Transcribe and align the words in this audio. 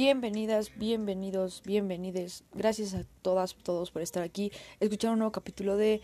Bienvenidas, 0.00 0.70
bienvenidos, 0.76 1.60
bienvenides. 1.66 2.44
Gracias 2.54 2.94
a 2.94 3.02
todas, 3.20 3.56
todos 3.56 3.90
por 3.90 4.00
estar 4.00 4.22
aquí, 4.22 4.52
escuchar 4.78 5.10
un 5.10 5.18
nuevo 5.18 5.32
capítulo 5.32 5.76
de 5.76 6.02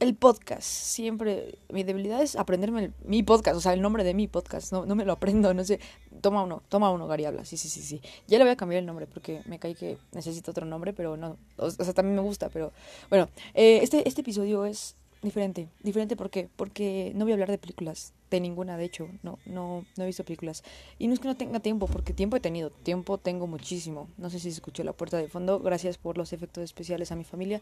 el 0.00 0.16
podcast. 0.16 0.64
Siempre 0.64 1.56
mi 1.68 1.84
debilidad 1.84 2.20
es 2.20 2.34
aprenderme 2.34 2.90
mi 3.04 3.22
podcast, 3.22 3.56
o 3.56 3.60
sea, 3.60 3.74
el 3.74 3.80
nombre 3.80 4.02
de 4.02 4.12
mi 4.12 4.26
podcast. 4.26 4.72
No, 4.72 4.86
no 4.86 4.96
me 4.96 5.04
lo 5.04 5.12
aprendo, 5.12 5.54
no 5.54 5.62
sé. 5.62 5.78
Toma 6.20 6.42
uno, 6.42 6.64
toma 6.68 6.90
uno, 6.90 7.06
Gary 7.06 7.26
habla. 7.26 7.44
Sí, 7.44 7.56
sí, 7.56 7.68
sí, 7.68 7.80
sí. 7.80 8.02
Ya 8.26 8.38
le 8.38 8.44
voy 8.44 8.54
a 8.54 8.56
cambiar 8.56 8.80
el 8.80 8.86
nombre 8.86 9.06
porque 9.06 9.40
me 9.46 9.60
cae 9.60 9.76
que 9.76 9.96
necesito 10.10 10.50
otro 10.50 10.66
nombre, 10.66 10.92
pero 10.92 11.16
no. 11.16 11.36
O, 11.58 11.70
sea, 11.70 11.94
también 11.94 12.16
me 12.16 12.22
gusta, 12.22 12.48
pero 12.48 12.72
bueno. 13.08 13.28
Eh, 13.54 13.78
este, 13.84 14.08
este 14.08 14.22
episodio 14.22 14.64
es 14.64 14.96
diferente. 15.22 15.68
Diferente, 15.82 16.16
¿por 16.16 16.30
qué? 16.30 16.48
Porque 16.56 17.12
no 17.14 17.24
voy 17.24 17.32
a 17.32 17.34
hablar 17.34 17.50
de 17.50 17.58
películas. 17.58 18.12
De 18.30 18.40
ninguna, 18.40 18.76
de 18.76 18.84
hecho. 18.84 19.08
No, 19.22 19.38
no, 19.46 19.84
no 19.96 20.04
he 20.04 20.06
visto 20.06 20.24
películas. 20.24 20.62
Y 20.98 21.08
no 21.08 21.14
es 21.14 21.20
que 21.20 21.28
no 21.28 21.36
tenga 21.36 21.60
tiempo, 21.60 21.86
porque 21.86 22.12
tiempo 22.12 22.36
he 22.36 22.40
tenido. 22.40 22.70
Tiempo 22.70 23.18
tengo 23.18 23.46
muchísimo. 23.46 24.08
No 24.18 24.30
sé 24.30 24.38
si 24.38 24.50
se 24.50 24.56
escuchó 24.56 24.84
la 24.84 24.92
puerta 24.92 25.16
de 25.16 25.28
fondo. 25.28 25.58
Gracias 25.60 25.98
por 25.98 26.16
los 26.16 26.32
efectos 26.32 26.64
especiales 26.64 27.12
a 27.12 27.16
mi 27.16 27.24
familia. 27.24 27.60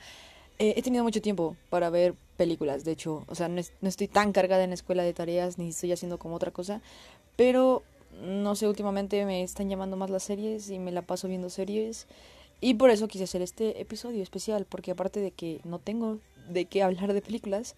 Eh, 0.59 0.75
he 0.77 0.83
tenido 0.83 1.05
mucho 1.05 1.23
tiempo 1.23 1.57
para 1.71 1.89
ver 1.89 2.15
películas, 2.37 2.84
de 2.84 2.93
hecho. 2.93 3.25
O 3.29 3.34
sea, 3.34 3.48
no, 3.48 3.62
no 3.81 3.89
estoy 3.89 4.09
tan 4.09 4.33
cargada 4.33 4.65
en 4.65 4.70
la 4.70 4.75
escuela 4.75 5.03
de 5.03 5.15
tareas, 5.15 5.56
ni 5.59 5.69
estoy 5.69 5.93
haciendo 5.93 6.19
como 6.19 6.34
otra 6.34 6.51
cosa. 6.51 6.83
Pero, 7.37 7.83
no 8.23 8.56
sé, 8.56 8.67
últimamente 8.67 9.25
me 9.25 9.43
están 9.43 9.69
llamando 9.69 9.97
más 9.97 10.11
las 10.11 10.25
series 10.25 10.69
y 10.70 10.79
me 10.79 10.93
la 10.93 11.03
paso 11.03 11.29
viendo 11.29 11.48
series. 11.48 12.06
Y 12.61 12.75
por 12.75 12.91
eso 12.91 13.06
quise 13.06 13.25
hacer 13.25 13.41
este 13.41 13.81
episodio 13.81 14.23
especial, 14.23 14.67
porque 14.69 14.91
aparte 14.91 15.20
de 15.20 15.31
que 15.31 15.61
no 15.64 15.79
tengo 15.79 16.19
de 16.49 16.67
qué 16.67 16.83
hablar 16.83 17.13
de 17.13 17.23
películas, 17.23 17.77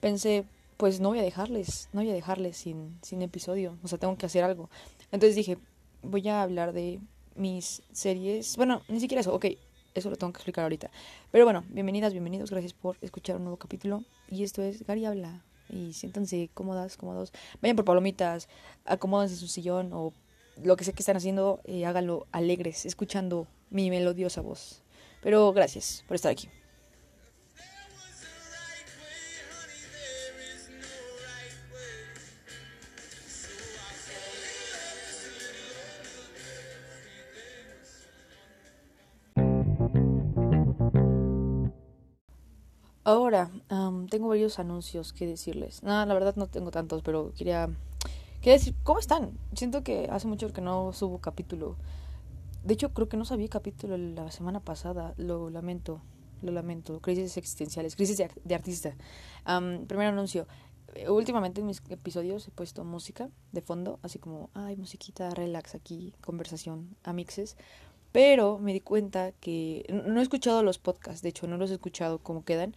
pensé, 0.00 0.44
pues 0.76 1.00
no 1.00 1.10
voy 1.10 1.18
a 1.18 1.22
dejarles, 1.22 1.88
no 1.92 2.00
voy 2.00 2.10
a 2.10 2.14
dejarles 2.14 2.56
sin, 2.56 2.98
sin 3.02 3.22
episodio, 3.22 3.76
o 3.82 3.88
sea, 3.88 3.98
tengo 3.98 4.16
que 4.16 4.26
hacer 4.26 4.44
algo. 4.44 4.68
Entonces 5.10 5.36
dije, 5.36 5.58
voy 6.02 6.28
a 6.28 6.42
hablar 6.42 6.72
de 6.72 7.00
mis 7.34 7.82
series, 7.92 8.56
bueno, 8.56 8.82
ni 8.88 9.00
siquiera 9.00 9.20
eso, 9.20 9.34
ok, 9.34 9.46
eso 9.94 10.10
lo 10.10 10.16
tengo 10.16 10.32
que 10.32 10.38
explicar 10.38 10.64
ahorita. 10.64 10.90
Pero 11.30 11.44
bueno, 11.44 11.64
bienvenidas, 11.68 12.12
bienvenidos, 12.12 12.50
gracias 12.50 12.72
por 12.72 12.96
escuchar 13.00 13.36
un 13.36 13.44
nuevo 13.44 13.58
capítulo. 13.58 14.04
Y 14.30 14.42
esto 14.42 14.62
es 14.62 14.86
Gary 14.86 15.04
Habla. 15.04 15.42
Y 15.68 15.92
siéntanse 15.92 16.50
cómodas, 16.54 16.96
cómodos. 16.96 17.32
Vayan 17.60 17.76
por 17.76 17.84
palomitas, 17.84 18.48
acomódense 18.84 19.34
en 19.34 19.40
su 19.40 19.48
sillón 19.48 19.92
o 19.92 20.12
lo 20.62 20.76
que 20.76 20.84
sé 20.84 20.92
que 20.92 21.00
están 21.00 21.16
haciendo, 21.16 21.60
eh, 21.64 21.86
háganlo 21.86 22.26
alegres, 22.32 22.84
escuchando 22.84 23.46
mi 23.70 23.90
melodiosa 23.90 24.42
voz. 24.42 24.82
Pero 25.22 25.52
gracias 25.52 26.04
por 26.06 26.14
estar 26.14 26.32
aquí. 26.32 26.48
Ahora, 43.04 43.50
tengo 44.10 44.28
varios 44.28 44.60
anuncios 44.60 45.12
que 45.12 45.26
decirles. 45.26 45.82
Nada, 45.82 46.06
la 46.06 46.14
verdad 46.14 46.36
no 46.36 46.46
tengo 46.46 46.70
tantos, 46.70 47.02
pero 47.02 47.32
quería, 47.36 47.68
quería 48.40 48.52
decir, 48.54 48.74
¿cómo 48.84 49.00
están? 49.00 49.32
Siento 49.54 49.82
que 49.82 50.08
hace 50.10 50.28
mucho 50.28 50.52
que 50.52 50.60
no 50.60 50.92
subo 50.92 51.18
capítulo. 51.18 51.76
De 52.62 52.74
hecho, 52.74 52.92
creo 52.92 53.08
que 53.08 53.16
no 53.16 53.24
sabía 53.24 53.48
capítulo 53.48 53.98
la 53.98 54.30
semana 54.30 54.60
pasada. 54.60 55.14
Lo 55.16 55.50
lamento, 55.50 56.00
lo 56.42 56.52
lamento. 56.52 57.00
Crisis 57.00 57.36
existenciales, 57.36 57.96
crisis 57.96 58.18
de, 58.18 58.54
artista. 58.54 58.94
primer 59.88 60.06
anuncio. 60.06 60.46
Últimamente 61.08 61.60
en 61.60 61.66
mis 61.66 61.82
episodios 61.88 62.46
he 62.46 62.50
puesto 62.50 62.84
música 62.84 63.30
de 63.50 63.62
fondo, 63.62 63.98
así 64.02 64.18
como, 64.18 64.50
ay, 64.52 64.76
musiquita, 64.76 65.30
relax 65.30 65.74
aquí, 65.74 66.12
conversación, 66.20 66.94
amixes. 67.02 67.56
Pero 68.12 68.58
me 68.58 68.72
di 68.72 68.80
cuenta 68.80 69.32
que 69.32 69.84
no 69.90 70.20
he 70.20 70.22
escuchado 70.22 70.62
los 70.62 70.78
podcasts, 70.78 71.22
de 71.22 71.30
hecho 71.30 71.46
no 71.46 71.56
los 71.56 71.70
he 71.70 71.74
escuchado 71.74 72.18
como 72.18 72.44
quedan, 72.44 72.74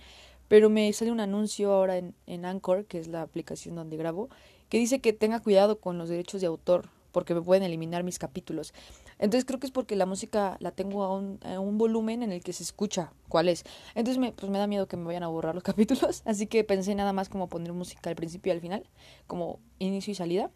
pero 0.47 0.69
me 0.69 0.91
sale 0.93 1.11
un 1.11 1.19
anuncio 1.19 1.73
ahora 1.73 1.97
en, 1.97 2.15
en 2.25 2.45
Anchor, 2.45 2.85
que 2.85 2.99
es 2.99 3.07
la 3.07 3.21
aplicación 3.21 3.75
donde 3.75 3.97
grabo, 3.97 4.29
que 4.69 4.77
dice 4.77 4.99
que 4.99 5.13
tenga 5.13 5.41
cuidado 5.41 5.79
con 5.79 5.97
los 5.97 6.09
derechos 6.09 6.41
de 6.41 6.47
autor, 6.47 6.89
porque 7.11 7.33
me 7.33 7.41
pueden 7.41 7.63
eliminar 7.63 8.03
mis 8.03 8.19
capítulos. 8.19 8.73
Entonces 9.19 9.45
creo 9.45 9.59
que 9.59 9.67
es 9.67 9.71
porque 9.71 9.95
la 9.95 10.05
música 10.05 10.57
la 10.59 10.71
tengo 10.71 11.03
a 11.03 11.15
un, 11.15 11.39
un 11.45 11.77
volumen 11.77 12.23
en 12.23 12.31
el 12.31 12.43
que 12.43 12.51
se 12.51 12.63
escucha 12.63 13.13
cuál 13.29 13.47
es. 13.47 13.63
Entonces 13.95 14.17
me, 14.17 14.33
pues 14.33 14.51
me 14.51 14.57
da 14.57 14.67
miedo 14.67 14.87
que 14.87 14.97
me 14.97 15.05
vayan 15.05 15.23
a 15.23 15.27
borrar 15.27 15.55
los 15.55 15.63
capítulos, 15.71 16.23
así 16.25 16.47
que 16.47 16.63
pensé 16.63 16.93
nada 16.95 17.13
más 17.13 17.29
como 17.29 17.47
poner 17.47 17.73
música 17.73 18.09
al 18.09 18.15
principio 18.15 18.51
y 18.51 18.55
al 18.55 18.61
final, 18.61 18.89
como 19.27 19.59
inicio 19.79 20.11
y 20.11 20.15
salida. 20.15 20.51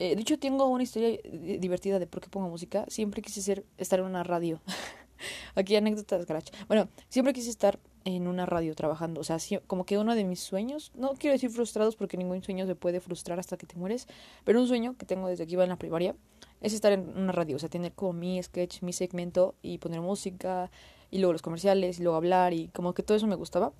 Eh, 0.00 0.16
de 0.16 0.22
hecho, 0.22 0.38
tengo 0.38 0.66
una 0.66 0.82
historia 0.82 1.20
divertida 1.58 1.98
de 1.98 2.06
por 2.06 2.22
qué 2.22 2.30
pongo 2.30 2.48
música. 2.48 2.86
Siempre 2.88 3.20
quise 3.20 3.42
ser, 3.42 3.66
estar 3.76 3.98
en 4.00 4.06
una 4.06 4.24
radio. 4.24 4.62
Aquí 5.54 5.76
anécdotas, 5.76 6.22
Scratch. 6.22 6.50
Bueno, 6.68 6.88
siempre 7.10 7.34
quise 7.34 7.50
estar 7.50 7.78
en 8.06 8.26
una 8.26 8.46
radio 8.46 8.74
trabajando. 8.74 9.20
O 9.20 9.24
sea, 9.24 9.36
como 9.66 9.84
que 9.84 9.98
uno 9.98 10.14
de 10.14 10.24
mis 10.24 10.40
sueños, 10.40 10.90
no 10.94 11.12
quiero 11.18 11.34
decir 11.34 11.50
frustrados 11.50 11.96
porque 11.96 12.16
ningún 12.16 12.42
sueño 12.42 12.66
se 12.66 12.74
puede 12.74 13.00
frustrar 13.00 13.38
hasta 13.38 13.58
que 13.58 13.66
te 13.66 13.76
mueres, 13.76 14.08
pero 14.44 14.58
un 14.58 14.66
sueño 14.66 14.96
que 14.96 15.04
tengo 15.04 15.28
desde 15.28 15.46
que 15.46 15.52
iba 15.52 15.64
en 15.64 15.68
la 15.68 15.76
primaria 15.76 16.16
es 16.62 16.72
estar 16.72 16.92
en 16.92 17.06
una 17.18 17.32
radio. 17.32 17.56
O 17.56 17.58
sea, 17.58 17.68
tener 17.68 17.92
como 17.92 18.14
mi 18.14 18.42
sketch, 18.42 18.80
mi 18.80 18.94
segmento 18.94 19.54
y 19.60 19.76
poner 19.76 20.00
música 20.00 20.70
y 21.10 21.18
luego 21.18 21.34
los 21.34 21.42
comerciales 21.42 22.00
y 22.00 22.04
luego 22.04 22.16
hablar 22.16 22.54
y 22.54 22.68
como 22.68 22.94
que 22.94 23.02
todo 23.02 23.18
eso 23.18 23.26
me 23.26 23.34
gustaba. 23.34 23.74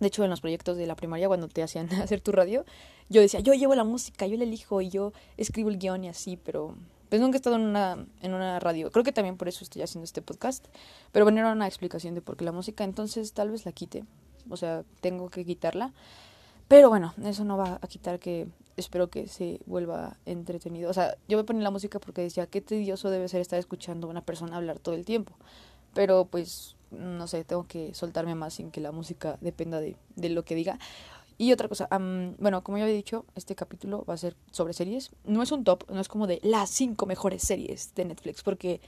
De 0.00 0.06
hecho, 0.08 0.24
en 0.24 0.30
los 0.30 0.40
proyectos 0.40 0.76
de 0.76 0.86
la 0.86 0.96
primaria, 0.96 1.28
cuando 1.28 1.48
te 1.48 1.62
hacían 1.62 1.92
hacer 2.02 2.20
tu 2.20 2.32
radio, 2.32 2.64
yo 3.08 3.20
decía, 3.20 3.40
yo 3.40 3.54
llevo 3.54 3.74
la 3.74 3.84
música, 3.84 4.26
yo 4.26 4.36
la 4.36 4.44
elijo 4.44 4.80
y 4.80 4.88
yo 4.88 5.12
escribo 5.36 5.70
el 5.70 5.78
guion 5.78 6.04
y 6.04 6.08
así, 6.08 6.36
pero 6.36 6.74
pues 7.08 7.20
nunca 7.20 7.36
he 7.36 7.40
estado 7.40 7.56
en 7.56 7.62
una, 7.62 8.06
en 8.22 8.32
una 8.32 8.58
radio. 8.58 8.90
Creo 8.90 9.04
que 9.04 9.12
también 9.12 9.36
por 9.36 9.46
eso 9.46 9.64
estoy 9.64 9.82
haciendo 9.82 10.04
este 10.04 10.22
podcast. 10.22 10.66
Pero 11.12 11.26
bueno, 11.26 11.40
era 11.40 11.52
una 11.52 11.66
explicación 11.66 12.14
de 12.14 12.22
por 12.22 12.38
qué 12.38 12.44
la 12.46 12.52
música, 12.52 12.84
entonces 12.84 13.34
tal 13.34 13.50
vez 13.50 13.66
la 13.66 13.72
quite. 13.72 14.04
O 14.48 14.56
sea, 14.56 14.82
tengo 15.02 15.28
que 15.28 15.44
quitarla. 15.44 15.92
Pero 16.68 16.88
bueno, 16.88 17.12
eso 17.22 17.44
no 17.44 17.58
va 17.58 17.78
a 17.82 17.86
quitar 17.86 18.18
que 18.18 18.48
espero 18.78 19.10
que 19.10 19.28
se 19.28 19.60
vuelva 19.66 20.16
entretenido. 20.24 20.88
O 20.88 20.94
sea, 20.94 21.14
yo 21.28 21.36
me 21.36 21.44
ponía 21.44 21.62
la 21.62 21.70
música 21.70 21.98
porque 21.98 22.22
decía, 22.22 22.46
qué 22.46 22.62
tedioso 22.62 23.10
debe 23.10 23.28
ser 23.28 23.42
estar 23.42 23.58
escuchando 23.58 24.06
a 24.06 24.10
una 24.10 24.22
persona 24.22 24.56
hablar 24.56 24.78
todo 24.78 24.94
el 24.94 25.04
tiempo. 25.04 25.34
Pero 25.92 26.24
pues 26.24 26.76
no 26.92 27.26
sé, 27.26 27.44
tengo 27.44 27.66
que 27.66 27.94
soltarme 27.94 28.34
más 28.34 28.54
sin 28.54 28.70
que 28.70 28.80
la 28.80 28.92
música 28.92 29.38
dependa 29.40 29.80
de, 29.80 29.96
de 30.16 30.28
lo 30.28 30.44
que 30.44 30.54
diga. 30.54 30.78
Y 31.38 31.52
otra 31.52 31.68
cosa, 31.68 31.88
bueno, 32.38 32.62
como 32.62 32.78
ya 32.78 32.84
había 32.84 32.94
dicho, 32.94 33.24
este 33.34 33.56
capítulo 33.56 34.04
va 34.04 34.14
a 34.14 34.16
ser 34.16 34.36
sobre 34.50 34.74
series. 34.74 35.10
No 35.24 35.42
es 35.42 35.50
un 35.50 35.64
top, 35.64 35.90
no 35.90 36.00
es 36.00 36.08
como 36.08 36.26
de 36.26 36.38
las 36.42 36.70
cinco 36.70 37.06
mejores 37.06 37.42
series 37.42 37.94
de 37.94 38.04
Netflix, 38.04 38.42
porque 38.42 38.80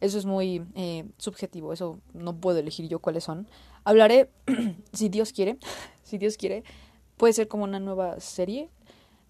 eso 0.00 0.18
es 0.18 0.26
muy 0.26 0.66
eh, 0.74 1.06
subjetivo, 1.16 1.72
eso 1.72 1.98
no 2.12 2.36
puedo 2.36 2.58
elegir 2.58 2.88
yo 2.88 2.98
cuáles 2.98 3.24
son. 3.24 3.48
Hablaré, 3.84 4.28
si 4.92 5.08
Dios 5.08 5.32
quiere, 5.32 5.56
si 6.02 6.18
Dios 6.18 6.36
quiere, 6.36 6.64
puede 7.16 7.32
ser 7.32 7.48
como 7.48 7.64
una 7.64 7.80
nueva 7.80 8.20
serie 8.20 8.68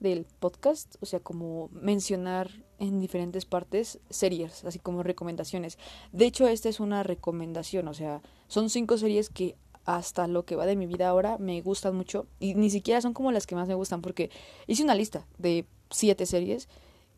del 0.00 0.26
podcast, 0.38 0.96
o 1.00 1.06
sea, 1.06 1.20
como 1.20 1.68
mencionar 1.72 2.50
en 2.78 3.00
diferentes 3.00 3.44
partes 3.44 4.00
series, 4.10 4.64
así 4.64 4.78
como 4.78 5.02
recomendaciones. 5.02 5.78
De 6.12 6.26
hecho, 6.26 6.46
esta 6.46 6.68
es 6.68 6.80
una 6.80 7.02
recomendación, 7.02 7.88
o 7.88 7.94
sea, 7.94 8.22
son 8.48 8.70
cinco 8.70 8.98
series 8.98 9.30
que 9.30 9.56
hasta 9.84 10.26
lo 10.26 10.44
que 10.44 10.56
va 10.56 10.66
de 10.66 10.76
mi 10.76 10.86
vida 10.86 11.08
ahora 11.08 11.38
me 11.38 11.60
gustan 11.60 11.94
mucho 11.94 12.26
y 12.40 12.54
ni 12.54 12.70
siquiera 12.70 13.00
son 13.00 13.12
como 13.12 13.32
las 13.32 13.46
que 13.46 13.54
más 13.54 13.68
me 13.68 13.74
gustan 13.74 14.00
porque 14.00 14.30
hice 14.66 14.82
una 14.82 14.94
lista 14.94 15.26
de 15.38 15.66
siete 15.90 16.26
series 16.26 16.68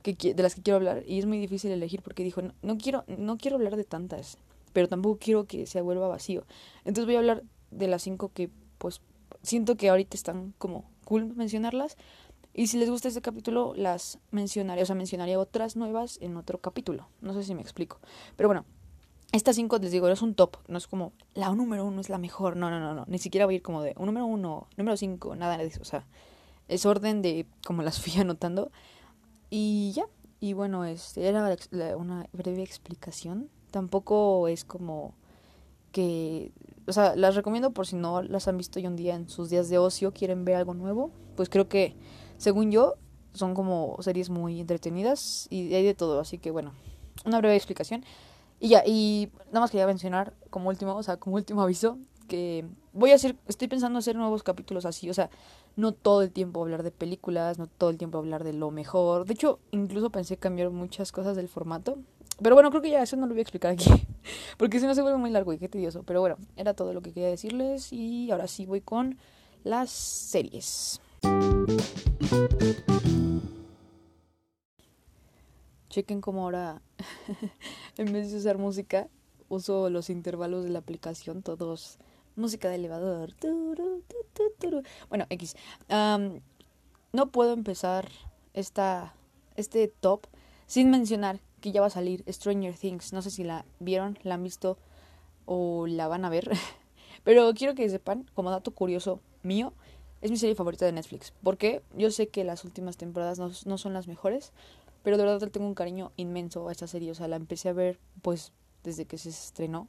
que, 0.02 0.34
de 0.34 0.42
las 0.42 0.54
que 0.54 0.62
quiero 0.62 0.76
hablar 0.76 1.02
y 1.06 1.18
es 1.18 1.26
muy 1.26 1.38
difícil 1.38 1.70
elegir 1.70 2.02
porque 2.02 2.24
dijo, 2.24 2.42
no, 2.42 2.54
no 2.62 2.76
quiero 2.76 3.04
no 3.06 3.38
quiero 3.38 3.56
hablar 3.56 3.76
de 3.76 3.84
tantas, 3.84 4.38
pero 4.72 4.88
tampoco 4.88 5.18
quiero 5.20 5.44
que 5.44 5.66
se 5.66 5.80
vuelva 5.80 6.08
vacío. 6.08 6.44
Entonces 6.84 7.06
voy 7.06 7.16
a 7.16 7.18
hablar 7.18 7.42
de 7.70 7.88
las 7.88 8.02
cinco 8.02 8.30
que 8.32 8.50
pues 8.78 9.00
siento 9.42 9.76
que 9.76 9.88
ahorita 9.88 10.16
están 10.16 10.54
como 10.58 10.90
cool 11.04 11.34
mencionarlas 11.34 11.96
y 12.58 12.68
si 12.68 12.78
les 12.78 12.88
gusta 12.88 13.08
este 13.08 13.20
capítulo, 13.20 13.74
las 13.76 14.18
mencionaré, 14.30 14.82
o 14.82 14.86
sea, 14.86 14.94
mencionaré 14.94 15.36
otras 15.36 15.76
nuevas 15.76 16.18
en 16.22 16.38
otro 16.38 16.58
capítulo. 16.58 17.06
No 17.20 17.34
sé 17.34 17.42
si 17.42 17.54
me 17.54 17.60
explico. 17.60 18.00
Pero 18.34 18.48
bueno, 18.48 18.64
estas 19.30 19.56
cinco, 19.56 19.76
les 19.76 19.92
digo, 19.92 20.08
es 20.08 20.22
un 20.22 20.34
top. 20.34 20.56
No 20.66 20.78
es 20.78 20.86
como 20.86 21.12
la 21.34 21.50
número 21.50 21.84
uno 21.84 22.00
es 22.00 22.08
la 22.08 22.16
mejor. 22.16 22.56
No, 22.56 22.70
no, 22.70 22.80
no, 22.80 22.94
no. 22.94 23.04
Ni 23.08 23.18
siquiera 23.18 23.44
voy 23.44 23.56
a 23.56 23.56
ir 23.56 23.62
como 23.62 23.82
de 23.82 23.92
un 23.98 24.06
número 24.06 24.24
uno, 24.24 24.68
número 24.78 24.96
cinco, 24.96 25.36
nada 25.36 25.58
de 25.58 25.66
eso. 25.66 25.82
O 25.82 25.84
sea, 25.84 26.06
es 26.66 26.86
orden 26.86 27.20
de 27.20 27.44
como 27.66 27.82
las 27.82 28.00
fui 28.00 28.14
anotando. 28.18 28.72
Y 29.50 29.92
ya. 29.92 30.06
Y 30.40 30.54
bueno, 30.54 30.86
este 30.86 31.28
era 31.28 31.54
una 31.98 32.26
breve 32.32 32.62
explicación. 32.62 33.50
Tampoco 33.70 34.48
es 34.48 34.64
como 34.64 35.12
que. 35.92 36.52
O 36.86 36.92
sea, 36.94 37.16
las 37.16 37.34
recomiendo 37.34 37.72
por 37.72 37.86
si 37.86 37.96
no 37.96 38.22
las 38.22 38.48
han 38.48 38.56
visto 38.56 38.78
hoy 38.78 38.86
un 38.86 38.96
día 38.96 39.14
en 39.14 39.28
sus 39.28 39.50
días 39.50 39.68
de 39.68 39.76
ocio, 39.76 40.14
quieren 40.14 40.46
ver 40.46 40.56
algo 40.56 40.72
nuevo. 40.72 41.10
Pues 41.36 41.50
creo 41.50 41.68
que 41.68 41.94
según 42.38 42.70
yo, 42.70 42.94
son 43.32 43.54
como 43.54 43.96
series 44.00 44.30
muy 44.30 44.60
entretenidas 44.60 45.46
y 45.50 45.74
hay 45.74 45.84
de 45.84 45.94
todo, 45.94 46.20
así 46.20 46.38
que 46.38 46.50
bueno, 46.50 46.72
una 47.24 47.38
breve 47.38 47.56
explicación. 47.56 48.04
Y 48.58 48.68
ya, 48.68 48.82
y 48.86 49.30
nada 49.48 49.60
más 49.60 49.70
quería 49.70 49.86
mencionar 49.86 50.32
como 50.50 50.70
último, 50.70 50.96
o 50.96 51.02
sea, 51.02 51.18
como 51.18 51.36
último 51.36 51.62
aviso, 51.62 51.98
que 52.26 52.64
voy 52.92 53.12
a 53.12 53.14
hacer, 53.14 53.36
estoy 53.46 53.68
pensando 53.68 53.98
hacer 53.98 54.16
nuevos 54.16 54.42
capítulos 54.42 54.86
así, 54.86 55.08
o 55.10 55.14
sea, 55.14 55.30
no 55.76 55.92
todo 55.92 56.22
el 56.22 56.32
tiempo 56.32 56.62
hablar 56.62 56.82
de 56.82 56.90
películas, 56.90 57.58
no 57.58 57.66
todo 57.66 57.90
el 57.90 57.98
tiempo 57.98 58.18
hablar 58.18 58.44
de 58.44 58.54
lo 58.54 58.70
mejor. 58.70 59.26
De 59.26 59.34
hecho, 59.34 59.60
incluso 59.70 60.10
pensé 60.10 60.38
cambiar 60.38 60.70
muchas 60.70 61.12
cosas 61.12 61.36
del 61.36 61.48
formato. 61.48 61.98
pero 62.42 62.54
bueno, 62.54 62.70
creo 62.70 62.82
que 62.82 62.90
ya 62.90 63.02
eso 63.02 63.16
no 63.16 63.26
lo 63.26 63.34
voy 63.34 63.40
a 63.40 63.42
explicar 63.42 63.72
aquí. 63.72 63.90
Porque 64.56 64.80
si 64.80 64.86
no 64.86 64.94
se 64.94 65.02
vuelve 65.02 65.18
muy 65.18 65.30
largo 65.30 65.52
y 65.52 65.58
qué 65.58 65.68
tedioso. 65.68 66.02
Pero 66.02 66.20
bueno, 66.20 66.36
era 66.56 66.74
todo 66.74 66.94
lo 66.94 67.02
que 67.02 67.12
quería 67.12 67.28
decirles. 67.28 67.92
Y 67.92 68.30
ahora 68.30 68.46
sí 68.46 68.64
voy 68.64 68.80
con 68.80 69.18
las 69.64 69.90
series. 69.90 71.00
Chequen 75.88 76.20
cómo 76.20 76.42
ahora, 76.42 76.82
en 77.96 78.12
vez 78.12 78.30
de 78.30 78.36
usar 78.36 78.58
música, 78.58 79.08
uso 79.48 79.88
los 79.88 80.10
intervalos 80.10 80.64
de 80.64 80.70
la 80.70 80.80
aplicación, 80.80 81.42
todos 81.42 81.98
música 82.34 82.68
de 82.68 82.74
elevador. 82.74 83.34
Bueno, 85.08 85.26
X. 85.30 85.56
no 85.88 87.30
puedo 87.32 87.54
empezar 87.54 88.10
esta, 88.52 89.14
este 89.56 89.88
top 89.88 90.26
sin 90.66 90.90
mencionar 90.90 91.40
que 91.60 91.72
ya 91.72 91.80
va 91.80 91.86
a 91.86 91.90
salir 91.90 92.24
Stranger 92.28 92.76
Things. 92.76 93.12
No 93.12 93.22
sé 93.22 93.30
si 93.30 93.42
la 93.42 93.64
vieron, 93.80 94.18
la 94.22 94.34
han 94.34 94.42
visto 94.42 94.78
o 95.46 95.86
la 95.86 96.08
van 96.08 96.24
a 96.24 96.28
ver. 96.28 96.50
Pero 97.24 97.52
quiero 97.54 97.74
que 97.74 97.88
sepan, 97.88 98.30
como 98.34 98.50
dato 98.50 98.72
curioso 98.72 99.20
mío, 99.42 99.72
es 100.26 100.30
mi 100.30 100.36
serie 100.36 100.54
favorita 100.54 100.84
de 100.84 100.92
Netflix. 100.92 101.32
Porque 101.42 101.82
yo 101.96 102.10
sé 102.10 102.28
que 102.28 102.44
las 102.44 102.64
últimas 102.64 102.96
temporadas 102.96 103.38
no, 103.38 103.50
no 103.64 103.78
son 103.78 103.92
las 103.92 104.06
mejores, 104.08 104.52
pero 105.02 105.16
de 105.16 105.24
verdad 105.24 105.48
tengo 105.50 105.66
un 105.66 105.74
cariño 105.74 106.12
inmenso 106.16 106.68
a 106.68 106.72
esta 106.72 106.86
serie. 106.86 107.10
O 107.10 107.14
sea, 107.14 107.28
la 107.28 107.36
empecé 107.36 107.68
a 107.68 107.72
ver 107.72 107.98
pues 108.22 108.52
desde 108.84 109.06
que 109.06 109.18
se 109.18 109.30
estrenó. 109.30 109.88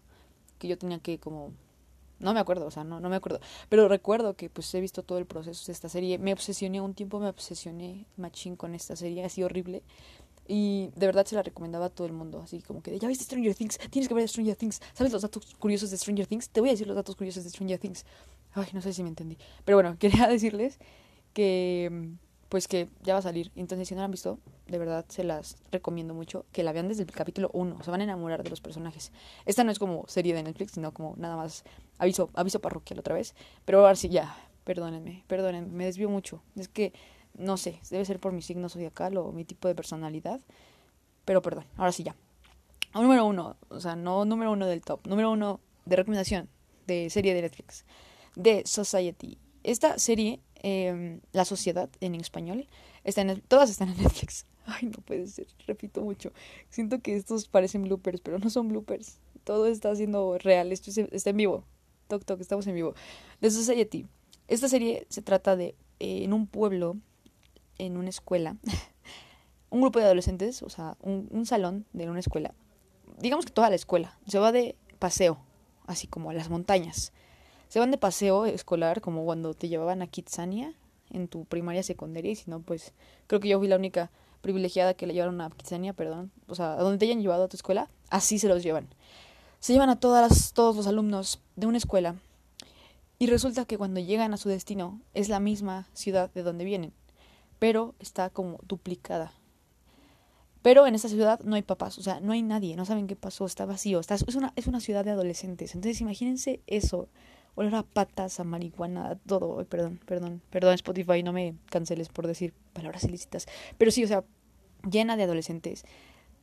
Que 0.60 0.68
yo 0.68 0.78
tenía 0.78 1.00
que 1.00 1.20
como... 1.20 1.52
No 2.20 2.34
me 2.34 2.40
acuerdo, 2.40 2.66
o 2.66 2.72
sea, 2.72 2.84
no, 2.84 3.00
no 3.00 3.10
me 3.10 3.16
acuerdo. 3.16 3.40
Pero 3.70 3.88
recuerdo 3.88 4.36
que 4.36 4.50
pues 4.50 4.74
he 4.74 4.82
visto 4.82 5.04
todo 5.04 5.20
el 5.20 5.28
proceso 5.28 5.68
de 5.68 5.74
esta 5.74 5.88
serie. 5.88 6.18
Me 6.18 6.34
obsesioné 6.34 6.82
un 6.82 6.96
tiempo, 6.96 7.20
me 7.20 7.30
obsesioné 7.30 8.08
machín 8.16 8.56
con 8.56 8.74
esta 8.74 8.96
serie. 8.96 9.28
Sido 9.30 9.46
horrible. 9.46 9.84
Y 10.48 10.90
de 10.96 11.06
verdad 11.06 11.26
se 11.26 11.36
la 11.36 11.44
recomendaba 11.44 11.86
a 11.86 11.90
todo 11.90 12.08
el 12.08 12.14
mundo. 12.14 12.42
Así 12.42 12.62
como 12.62 12.82
que, 12.82 12.98
ya 12.98 13.08
viste 13.08 13.26
Stranger 13.26 13.54
Things, 13.54 13.78
tienes 13.92 14.08
que 14.08 14.14
ver 14.14 14.28
Stranger 14.28 14.56
Things. 14.56 14.82
¿Sabes 14.94 15.12
los 15.12 15.22
datos 15.22 15.56
curiosos 15.56 15.92
de 15.92 15.98
Stranger 15.98 16.26
Things? 16.26 16.50
Te 16.50 16.62
voy 16.62 16.70
a 16.70 16.72
decir 16.72 16.88
los 16.88 16.96
datos 16.96 17.16
curiosos 17.16 17.44
de 17.44 17.50
Stranger 17.50 17.80
Things. 17.80 18.06
Ay, 18.58 18.70
no 18.74 18.82
sé 18.82 18.92
si 18.92 19.04
me 19.04 19.10
entendí. 19.10 19.38
Pero 19.66 19.78
bueno, 19.78 19.98
quería 20.00 20.28
decirles 20.28 20.80
que 21.34 22.18
pues 22.50 22.68
que 22.68 22.90
ya 23.04 23.14
va 23.14 23.20
a 23.20 23.22
salir. 23.24 23.52
Entonces, 23.56 23.88
si 23.88 23.94
no 23.94 24.00
la 24.00 24.06
han 24.06 24.12
visto, 24.12 24.40
de 24.68 24.78
verdad 24.78 25.06
se 25.10 25.24
las 25.24 25.58
recomiendo 25.72 26.14
mucho 26.14 26.46
que 26.52 26.64
la 26.64 26.72
vean 26.72 26.88
desde 26.88 27.04
el 27.04 27.12
capítulo 27.12 27.50
1. 27.54 27.84
Se 27.84 27.92
van 27.92 28.02
a 28.02 28.06
enamorar 28.06 28.44
de 28.44 28.50
los 28.50 28.62
personajes. 28.62 29.12
Esta 29.46 29.64
no 29.64 29.72
es 29.72 29.80
como 29.80 30.08
serie 30.08 30.34
de 30.34 30.44
Netflix, 30.44 30.72
sino 30.72 30.94
como 30.94 31.16
nada 31.18 31.36
más 31.36 31.66
aviso, 31.98 32.30
aviso 32.34 32.60
parroquial 32.60 33.00
otra 33.00 33.14
vez. 33.14 33.36
Pero 33.66 33.80
ahora 33.80 33.96
sí, 33.96 34.10
ya, 34.10 34.36
perdónenme, 34.64 35.24
perdónenme, 35.28 35.74
me 35.74 35.86
desvío 35.86 36.10
mucho. 36.10 36.42
Es 36.56 36.70
que, 36.70 36.94
no 37.34 37.58
sé, 37.58 37.80
debe 37.92 38.06
ser 38.06 38.20
por 38.20 38.32
mi 38.32 38.42
signo 38.42 38.70
zodiacal 38.70 39.18
o 39.18 39.32
mi 39.32 39.44
tipo 39.44 39.68
de 39.68 39.76
personalidad. 39.76 40.40
Pero 41.26 41.42
perdón, 41.42 41.66
ahora 41.76 41.92
sí 41.92 42.04
ya. 42.04 42.16
Número 42.94 43.26
uno, 43.26 43.58
o 43.68 43.80
sea, 43.82 43.96
no 43.96 44.24
número 44.24 44.54
uno 44.54 44.66
del 44.66 44.82
top, 44.82 45.06
número 45.06 45.30
uno 45.30 45.60
de 45.86 45.96
recomendación 45.98 46.50
de 46.88 47.10
serie 47.10 47.34
de 47.34 47.42
Netflix, 47.42 47.86
de 48.38 48.64
Society. 48.66 49.38
Esta 49.64 49.98
serie 49.98 50.42
Em, 50.64 51.22
la 51.34 51.46
Sociedad 51.46 51.90
en 52.02 52.16
español. 52.16 52.68
Está 53.04 53.22
en 53.22 53.42
todas 53.42 53.70
están 53.70 53.90
en 53.90 53.98
Netflix. 53.98 54.46
Ay, 54.66 54.88
no 54.88 55.04
puede 55.04 55.28
ser, 55.28 55.48
repito 55.66 56.02
mucho. 56.02 56.32
Siento 56.70 57.00
que 57.00 57.16
estos 57.16 57.48
parecen 57.48 57.84
bloopers, 57.84 58.22
pero 58.22 58.40
no 58.40 58.50
son 58.50 58.70
bloopers. 58.70 59.20
Todo 59.44 59.68
está 59.68 59.96
siendo 59.96 60.38
real, 60.40 60.72
esto 60.72 60.92
está 61.12 61.30
en 61.30 61.38
vivo. 61.38 61.64
Toc, 62.08 62.26
toc, 62.26 62.42
estamos 62.42 62.66
en 62.68 62.76
vivo. 62.76 62.96
The 63.40 63.52
Society. 63.52 64.08
Esta 64.48 64.68
serie 64.68 65.06
se 65.10 65.22
trata 65.22 65.56
de 65.56 65.76
eh, 66.00 66.24
en 66.24 66.34
un 66.34 66.48
pueblo, 66.48 66.98
en 67.78 67.98
una 67.98 68.10
escuela, 68.10 68.58
un 69.70 69.82
grupo 69.82 70.00
de 70.00 70.06
adolescentes, 70.06 70.64
o 70.64 70.70
sea, 70.70 70.98
un, 71.02 71.28
un 71.32 71.46
salón 71.46 71.86
de 71.94 72.10
una 72.10 72.20
escuela. 72.20 72.54
Digamos 73.20 73.46
que 73.46 73.52
toda 73.52 73.70
la 73.70 73.76
escuela 73.76 74.18
se 74.28 74.40
va 74.40 74.52
de 74.52 74.76
paseo, 75.00 75.40
así 75.86 76.08
como 76.08 76.32
a 76.32 76.34
las 76.34 76.50
montañas 76.50 77.14
se 77.70 77.80
van 77.80 77.92
de 77.92 77.98
paseo 77.98 78.46
escolar, 78.46 79.02
como 79.02 79.26
cuando 79.26 79.54
te 79.54 79.70
llevaban 79.70 80.02
a 80.02 80.08
Kitsania 80.08 80.74
en 81.10 81.28
tu 81.28 81.46
primaria 81.46 81.84
secundaria, 81.84 82.32
y 82.32 82.36
si 82.36 82.50
no, 82.50 82.62
pues 82.62 82.94
creo 83.28 83.40
que 83.40 83.48
yo 83.48 83.60
fui 83.60 83.68
la 83.68 83.76
única 83.76 84.12
privilegiada 84.42 84.94
que 84.94 85.08
le 85.08 85.14
llevaron 85.14 85.42
a 85.42 85.50
Kitsania, 85.50 85.94
perdón, 85.94 86.32
o 86.48 86.56
sea, 86.56 86.74
a 86.74 86.82
donde 86.82 86.98
te 86.98 87.06
hayan 87.06 87.22
llevado 87.22 87.44
a 87.44 87.48
tu 87.48 87.58
escuela, 87.58 87.90
así 88.10 88.40
se 88.40 88.48
los 88.48 88.64
llevan. 88.64 88.88
Se 89.60 89.74
llevan 89.74 89.90
a 89.90 90.00
todas 90.00 90.54
todos 90.54 90.76
los 90.76 90.88
alumnos 90.88 91.42
de 91.56 91.68
una 91.68 91.78
escuela 91.78 92.16
y 93.20 93.28
resulta 93.28 93.66
que 93.66 93.78
cuando 93.78 94.00
llegan 94.00 94.34
a 94.34 94.38
su 94.38 94.50
destino 94.50 95.02
es 95.14 95.30
la 95.30 95.40
misma 95.40 95.88
ciudad 95.94 96.32
de 96.34 96.44
donde 96.44 96.66
vienen, 96.66 96.94
pero 97.58 97.96
está 98.00 98.30
como 98.30 98.60
duplicada. 98.68 99.34
Pero 100.62 100.86
en 100.86 100.96
esta 100.96 101.10
ciudad 101.10 101.40
no 101.44 101.56
hay 101.56 101.62
papás, 101.62 101.98
o 101.98 102.04
sea, 102.04 102.20
no 102.20 102.34
hay 102.34 102.44
nadie, 102.44 102.76
no 102.76 102.86
saben 102.86 103.08
qué 103.08 103.16
pasó, 103.16 103.46
está 103.46 103.66
vacío, 103.66 104.00
está, 104.00 104.16
es, 104.16 104.36
una, 104.36 104.54
es 104.56 104.68
una 104.68 104.80
ciudad 104.80 105.04
de 105.04 105.12
adolescentes. 105.12 105.74
Entonces 105.74 106.02
imagínense 106.02 106.62
eso, 106.68 107.08
olor 107.58 107.76
a 107.76 107.84
patas, 107.84 108.40
a 108.40 108.44
marihuana, 108.44 109.10
a 109.10 109.16
todo. 109.16 109.66
perdón, 109.66 110.00
perdón, 110.06 110.42
perdón, 110.52 110.76
Spotify, 110.76 111.24
no 111.24 111.34
me 111.34 111.56
canceles 111.70 112.08
por 112.10 112.28
decir 112.28 112.54
palabras 112.74 113.04
ilícitas. 113.04 113.48
Pero 113.78 113.92
sí, 113.92 114.04
o 114.04 114.08
sea, 114.08 114.24
llena 114.90 115.18
de 115.18 115.24
adolescentes, 115.24 115.84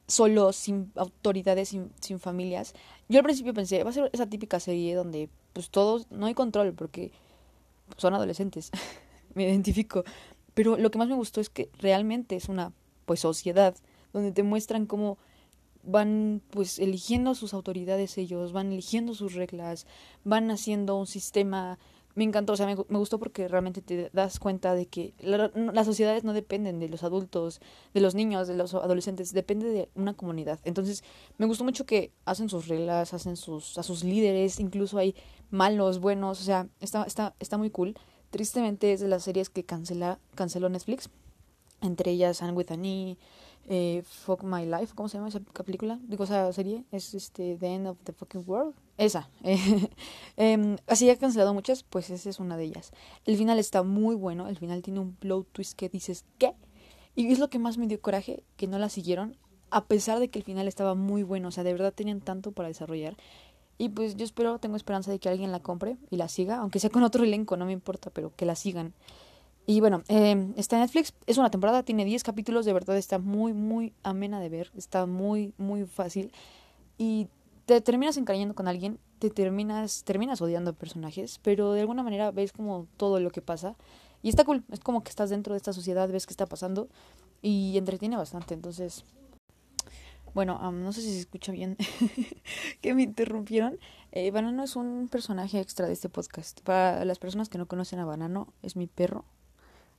solos, 0.09 0.57
sin 0.57 0.93
autoridades, 0.97 1.69
sin, 1.69 1.93
sin 2.01 2.19
familias. 2.19 2.75
Yo 3.09 3.21
al 3.21 3.25
principio 3.25 3.55
pensé, 3.55 3.85
va 3.85 3.91
a 3.91 3.93
ser 3.93 4.11
esa 4.13 4.27
típica 4.27 4.59
serie 4.59 4.95
donde 4.95 5.31
pues 5.53 5.71
todos, 5.71 6.11
no 6.11 6.27
hay 6.27 6.35
control 6.35 6.75
porque 6.75 7.13
son 7.97 8.13
adolescentes, 8.13 8.73
me 9.35 9.45
identifico. 9.45 10.03
Pero 10.53 10.77
lo 10.77 10.91
que 10.91 10.99
más 10.99 11.09
me 11.09 11.15
gustó 11.15 11.41
es 11.41 11.49
que 11.49 11.71
realmente 11.79 12.35
es 12.35 12.49
una 12.49 12.73
pues 13.07 13.21
sociedad 13.21 13.77
donde 14.13 14.33
te 14.33 14.43
muestran 14.43 14.87
cómo 14.87 15.19
van 15.87 16.43
pues 16.51 16.79
eligiendo 16.79 17.35
sus 17.35 17.55
autoridades 17.55 18.19
ellos, 18.19 18.53
van 18.53 18.73
eligiendo 18.73 19.15
sus 19.15 19.35
reglas, 19.35 19.87
van 20.25 20.51
haciendo 20.51 20.97
un 20.97 21.07
sistema. 21.07 21.79
Me 22.15 22.23
encantó, 22.23 22.53
o 22.53 22.57
sea, 22.57 22.67
me, 22.67 22.75
gustó 22.75 23.19
porque 23.19 23.49
realmente 23.49 23.83
te 23.83 24.09
das 24.13 24.39
cuenta 24.39 24.75
de 24.75 24.87
que 24.87 25.15
las 25.21 25.87
sociedades 25.87 26.23
no 26.23 26.33
dependen 26.33 26.79
de 26.79 26.89
los 26.89 27.03
adultos, 27.03 27.61
de 27.93 28.01
los 28.01 28.15
niños, 28.15 28.47
de 28.47 28.55
los 28.55 28.73
adolescentes, 28.75 29.33
depende 29.33 29.69
de 29.69 29.89
una 29.97 30.15
comunidad. 30.15 30.61
Entonces, 30.63 31.03
me 31.39 31.47
gustó 31.47 31.65
mucho 31.65 31.87
que 31.87 32.13
hacen 32.25 32.49
sus 32.49 32.69
reglas, 32.69 33.15
hacen 33.15 33.37
sus, 33.37 33.79
a 33.79 33.83
sus 33.83 34.05
líderes, 34.05 34.61
incluso 34.61 34.99
hay 34.99 35.17
malos, 35.51 35.99
buenos, 35.99 36.41
o 36.41 36.45
sea, 36.45 36.69
está, 36.81 37.03
está, 37.03 37.35
está 37.41 37.59
muy 37.59 37.71
cool. 37.71 37.97
Tristemente 38.31 38.93
es 38.93 39.01
de 39.01 39.09
las 39.09 39.25
series 39.25 39.51
que 39.51 39.65
cancela, 39.65 40.21
canceló 40.37 40.69
Netflix, 40.69 41.11
entre 41.81 42.13
ellas 42.13 42.43
Anne 42.43 42.53
with 42.53 42.71
Annie, 42.71 43.19
eh, 43.69 44.03
Fuck 44.07 44.43
My 44.43 44.67
Life, 44.67 44.95
¿cómo 44.95 45.09
se 45.09 45.17
llama 45.17 45.29
esa 45.29 45.41
película? 45.41 45.99
Digo, 46.03 46.25
esa 46.25 46.53
serie, 46.53 46.85
es 46.93 47.15
este 47.15 47.57
The 47.57 47.75
End 47.75 47.87
of 47.87 47.99
the 48.05 48.13
Fucking 48.13 48.45
World. 48.47 48.75
Esa. 48.99 49.29
eh, 50.37 50.77
así 50.87 51.11
ha 51.11 51.17
cancelado 51.17 51.55
muchas, 51.55 51.83
pues 51.83 52.11
esa 52.11 52.31
es 52.31 52.39
una 52.41 52.57
de 52.57 52.65
ellas. 52.65 52.93
El 53.25 53.37
final 53.37 53.59
está 53.59 53.83
muy 53.83 54.15
bueno, 54.15 54.49
el 54.49 54.59
final 54.59 54.83
tiene 54.83 55.01
un 55.01 55.15
plot 55.15 55.49
twist 55.53 55.77
que 55.77 55.89
dices, 55.89 56.25
¿qué? 56.39 56.55
Y 57.17 57.33
es 57.33 57.39
lo 57.39 57.49
que 57.49 57.59
más 57.59 57.79
me 57.79 57.87
dio 57.87 58.01
coraje, 58.01 58.43
que 58.57 58.67
no 58.67 58.79
la 58.79 58.89
siguieron, 58.89 59.37
a 59.71 59.87
pesar 59.87 60.21
de 60.21 60.29
que 60.29 60.39
el 60.39 60.45
final 60.45 60.69
estaba 60.69 60.95
muy 60.95 61.23
bueno, 61.23 61.49
o 61.49 61.51
sea, 61.51 61.65
de 61.65 61.73
verdad 61.73 61.93
tenían 61.93 62.21
tanto 62.21 62.53
para 62.53 62.69
desarrollar. 62.69 63.17
Y 63.77 63.89
pues 63.89 64.17
yo 64.17 64.25
espero, 64.25 64.59
tengo 64.59 64.77
esperanza 64.77 65.11
de 65.11 65.19
que 65.19 65.29
alguien 65.29 65.51
la 65.51 65.61
compre 65.61 65.97
y 66.11 66.17
la 66.17 66.29
siga, 66.29 66.59
aunque 66.59 66.79
sea 66.79 66.91
con 66.91 67.03
otro 67.03 67.25
elenco, 67.25 67.57
no 67.57 67.67
me 67.67 67.73
importa, 67.73 68.11
pero 68.11 68.33
que 68.37 68.47
la 68.47 68.55
sigan. 68.55 68.95
Y 69.67 69.81
bueno, 69.81 70.03
eh, 70.09 70.53
está 70.57 70.77
en 70.77 70.83
Netflix, 70.83 71.15
es 71.27 71.39
una 71.39 71.51
temporada, 71.51 71.83
tiene 71.83 72.05
10 72.05 72.23
capítulos, 72.23 72.67
de 72.67 72.75
verdad 72.75 72.99
está 72.99 73.19
muy, 73.19 73.55
muy 73.55 73.95
amena 74.03 74.39
de 74.39 74.51
ver, 74.51 74.71
está 74.77 75.07
muy, 75.07 75.55
muy 75.57 75.87
fácil. 75.87 76.33
Y 76.99 77.29
te 77.65 77.81
terminas 77.81 78.19
encariñando 78.19 78.55
con 78.55 78.69
alguien, 78.69 78.99
te 79.19 79.31
terminas, 79.31 80.05
terminas 80.05 80.43
odiando 80.43 80.75
personajes, 80.75 81.41
pero 81.43 81.73
de 81.73 81.81
alguna 81.81 82.03
manera 82.03 82.31
ves 82.31 82.53
como 82.53 82.87
todo 82.99 83.21
lo 83.21 83.31
que 83.31 83.41
pasa. 83.41 83.75
Y 84.23 84.29
está 84.29 84.45
cool, 84.45 84.65
es 84.71 84.81
como 84.81 85.03
que 85.03 85.09
estás 85.09 85.31
dentro 85.31 85.55
de 85.55 85.59
esta 85.59 85.73
sociedad, 85.73 86.11
ves 86.11 86.27
qué 86.27 86.33
está 86.33 86.47
pasando 86.47 86.89
y 87.41 87.79
entretiene 87.79 88.19
bastante. 88.19 88.53
Entonces, 88.53 89.07
bueno, 90.35 90.59
no 90.73 90.93
sé 90.93 91.01
si 91.01 91.13
se 91.13 91.21
escucha 91.21 91.53
bien 91.53 91.79
que 92.83 92.95
me 92.95 93.03
interrumpieron. 93.03 93.79
Eh, 94.13 94.31
Banano 94.31 94.63
es 94.63 94.77
un 94.77 95.09
personaje 95.11 95.59
extra 95.59 95.87
de 95.87 95.95
este 95.95 96.11
podcast. 96.11 96.61
Para 96.61 97.05
las 97.07 97.19
personas 97.19 97.49
que 97.49 97.57
no 97.57 97.67
conocen 97.67 97.99
a 97.99 98.05
Banano, 98.05 98.53
es 98.63 98.77
mi 98.77 98.87
perro 98.87 99.25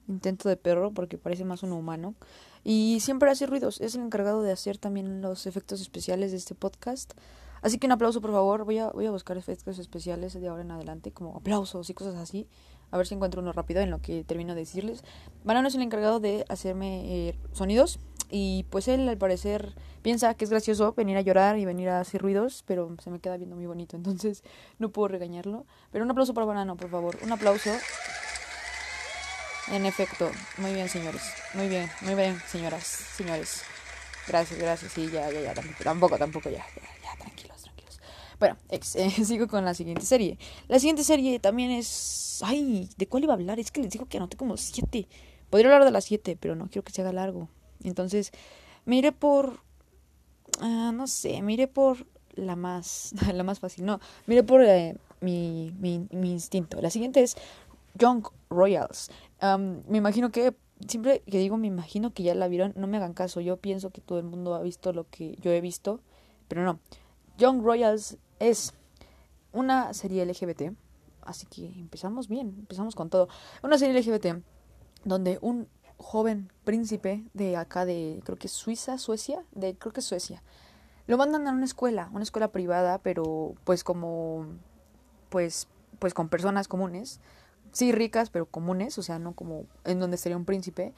intento 0.07 0.50
de 0.50 0.57
perro 0.57 0.91
porque 0.91 1.17
parece 1.17 1.45
más 1.45 1.63
un 1.63 1.71
humano. 1.71 2.15
Y 2.63 3.00
siempre 3.00 3.29
hace 3.29 3.45
ruidos. 3.45 3.79
Es 3.79 3.95
el 3.95 4.01
encargado 4.01 4.41
de 4.41 4.51
hacer 4.51 4.77
también 4.77 5.21
los 5.21 5.45
efectos 5.45 5.81
especiales 5.81 6.31
de 6.31 6.38
este 6.38 6.55
podcast. 6.55 7.13
Así 7.62 7.77
que 7.77 7.88
un 7.88 7.93
aplauso, 7.93 8.21
por 8.21 8.31
favor. 8.31 8.63
Voy 8.65 8.79
a, 8.79 8.89
voy 8.89 9.05
a 9.05 9.12
buscar 9.12 9.38
efectos 9.38 9.79
especiales 9.79 10.33
de 10.33 10.47
ahora 10.47 10.63
en 10.63 10.71
adelante, 10.71 11.12
como 11.12 11.35
aplausos 11.35 11.89
y 11.89 11.93
cosas 11.93 12.15
así. 12.15 12.47
A 12.91 12.97
ver 12.97 13.07
si 13.07 13.15
encuentro 13.15 13.41
uno 13.41 13.51
rápido 13.51 13.81
en 13.81 13.91
lo 13.91 14.01
que 14.01 14.24
termino 14.24 14.53
de 14.53 14.62
decirles. 14.62 15.03
Banano 15.43 15.67
es 15.67 15.75
el 15.75 15.81
encargado 15.81 16.19
de 16.19 16.45
hacerme 16.50 17.29
eh, 17.29 17.39
sonidos. 17.53 18.00
Y 18.31 18.65
pues 18.71 18.88
él, 18.88 19.07
al 19.07 19.17
parecer, 19.17 19.75
piensa 20.01 20.33
que 20.33 20.45
es 20.45 20.51
gracioso 20.51 20.93
venir 20.93 21.17
a 21.17 21.21
llorar 21.21 21.59
y 21.59 21.65
venir 21.65 21.89
a 21.89 22.00
hacer 22.00 22.21
ruidos, 22.21 22.63
pero 22.65 22.95
se 23.03 23.12
me 23.12 23.19
queda 23.19 23.38
viendo 23.38 23.55
muy 23.55 23.67
bonito. 23.67 23.95
Entonces 23.97 24.43
no 24.79 24.89
puedo 24.89 25.07
regañarlo. 25.07 25.65
Pero 25.91 26.03
un 26.03 26.12
aplauso 26.12 26.33
para 26.33 26.45
Banano, 26.45 26.77
por 26.77 26.89
favor. 26.89 27.17
Un 27.24 27.31
aplauso. 27.31 27.69
En 29.72 29.86
efecto, 29.86 30.31
muy 30.57 30.74
bien, 30.74 30.88
señores. 30.89 31.22
Muy 31.55 31.67
bien, 31.67 31.89
muy 32.01 32.13
bien, 32.13 32.39
señoras, 32.48 32.84
señores. 32.84 33.63
Gracias, 34.27 34.60
gracias. 34.60 34.91
Sí, 34.91 35.10
ya, 35.12 35.31
ya, 35.31 35.41
ya. 35.41 35.53
Tampoco, 35.84 36.17
tampoco, 36.17 36.50
ya. 36.50 36.65
Ya, 36.75 36.81
ya 37.03 37.17
tranquilos, 37.17 37.63
tranquilos. 37.63 38.00
Bueno, 38.39 38.57
eh, 38.69 38.79
sigo 39.25 39.48
con 39.48 39.65
la 39.65 39.74
siguiente 39.74 40.05
serie. 40.05 40.38
La 40.67 40.79
siguiente 40.79 41.03
serie 41.03 41.39
también 41.39 41.72
es. 41.72 42.41
Ay, 42.43 42.89
¿de 42.98 43.07
cuál 43.07 43.24
iba 43.24 43.34
a 43.34 43.38
hablar? 43.38 43.60
Es 43.60 43.72
que 43.72 43.81
les 43.81 43.91
digo 43.91 44.05
que 44.05 44.17
anoté 44.17 44.38
como 44.38 44.55
siete. 44.57 45.07
Podría 45.50 45.69
hablar 45.69 45.86
de 45.86 45.91
las 45.91 46.05
siete, 46.05 46.38
pero 46.39 46.55
no 46.55 46.67
quiero 46.67 46.84
que 46.84 46.91
se 46.91 47.01
haga 47.01 47.12
largo. 47.13 47.50
Entonces, 47.84 48.31
mire 48.86 49.12
por. 49.12 49.62
Ah, 50.60 50.91
no 50.93 51.07
sé, 51.07 51.41
mire 51.41 51.67
por 51.67 52.05
la 52.34 52.55
más. 52.55 53.13
la 53.34 53.43
más 53.43 53.60
fácil. 53.60 53.86
No, 53.86 54.00
mire 54.27 54.43
por 54.43 54.63
eh, 54.63 54.95
mi, 55.22 55.74
mi, 55.79 56.07
mi 56.12 56.31
instinto. 56.31 56.81
La 56.81 56.89
siguiente 56.89 57.24
es 57.24 57.36
Young 57.96 58.28
Royals. 58.50 59.10
me 59.42 59.98
imagino 59.98 60.32
que 60.32 60.56
siempre 60.88 61.22
que 61.22 61.38
digo 61.38 61.58
me 61.58 61.68
imagino 61.68 62.14
que 62.14 62.24
ya 62.24 62.36
la 62.36 62.48
vieron, 62.48 62.74
no 62.75 62.88
me 62.88 62.98
hagan 62.98 63.14
caso, 63.14 63.42
yo 63.42 63.58
pienso 63.58 63.90
que 63.90 64.02
todo 64.02 64.20
el 64.20 64.25
mundo 64.25 64.56
ha 64.56 64.62
visto 64.62 64.94
lo 64.94 65.10
que 65.10 65.36
yo 65.42 65.52
he 65.52 65.62
visto, 65.62 66.02
pero 66.48 66.64
no. 66.64 66.80
Young 67.38 67.64
Royals 67.64 68.18
es 68.40 68.74
una 69.52 69.94
serie 69.94 70.25
LGBT, 70.25 70.74
así 71.22 71.46
que 71.48 71.66
empezamos 71.66 72.28
bien, 72.28 72.56
empezamos 72.60 72.96
con 72.96 73.10
todo. 73.10 73.30
Una 73.64 73.78
serie 73.78 74.00
LGBT 74.00 74.44
donde 75.04 75.40
un 75.42 75.68
joven 75.98 76.52
príncipe 76.64 77.24
de 77.34 77.56
acá 77.56 77.86
de 77.86 78.22
creo 78.25 78.38
que 78.38 78.48
Suiza, 78.48 78.98
Suecia, 78.98 79.44
de 79.52 79.75
creo 79.75 79.94
que 79.94 80.02
Suecia. 80.02 80.44
Lo 81.08 81.18
mandan 81.18 81.48
a 81.48 81.52
una 81.52 81.66
escuela, 81.66 82.10
una 82.14 82.24
escuela 82.24 82.50
privada, 82.50 82.98
pero 83.00 83.54
pues 83.64 83.84
como 83.84 84.46
pues 85.30 85.68
pues 86.00 86.14
con 86.14 86.30
personas 86.30 86.68
comunes 86.68 87.20
sí 87.75 87.91
ricas, 87.91 88.29
pero 88.29 88.46
comunes, 88.46 88.98
o 88.98 89.03
sea, 89.03 89.20
no 89.20 89.34
como 89.34 89.65
en 89.84 90.00
donde 90.00 90.15
sería 90.15 90.38
un 90.38 90.46
príncipe, 90.46 90.94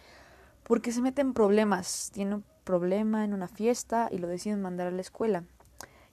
porque 0.64 0.92
se 0.92 1.02
meten 1.02 1.34
problemas. 1.34 2.12
Tiene 2.14 2.36
un 2.36 2.44
problema 2.64 3.26
en 3.26 3.34
una 3.34 3.48
fiesta 3.48 4.10
y 4.12 4.20
lo 4.20 4.28
deciden 4.28 4.62
mandar 4.62 4.88
a 4.88 4.92
la 4.92 5.02
escuela. 5.02 5.44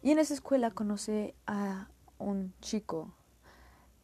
Y 0.02 0.10
en 0.10 0.18
esa 0.18 0.32
escuela 0.32 0.70
conoce 0.70 1.34
a 1.46 1.88
un 2.18 2.54
chico, 2.62 3.12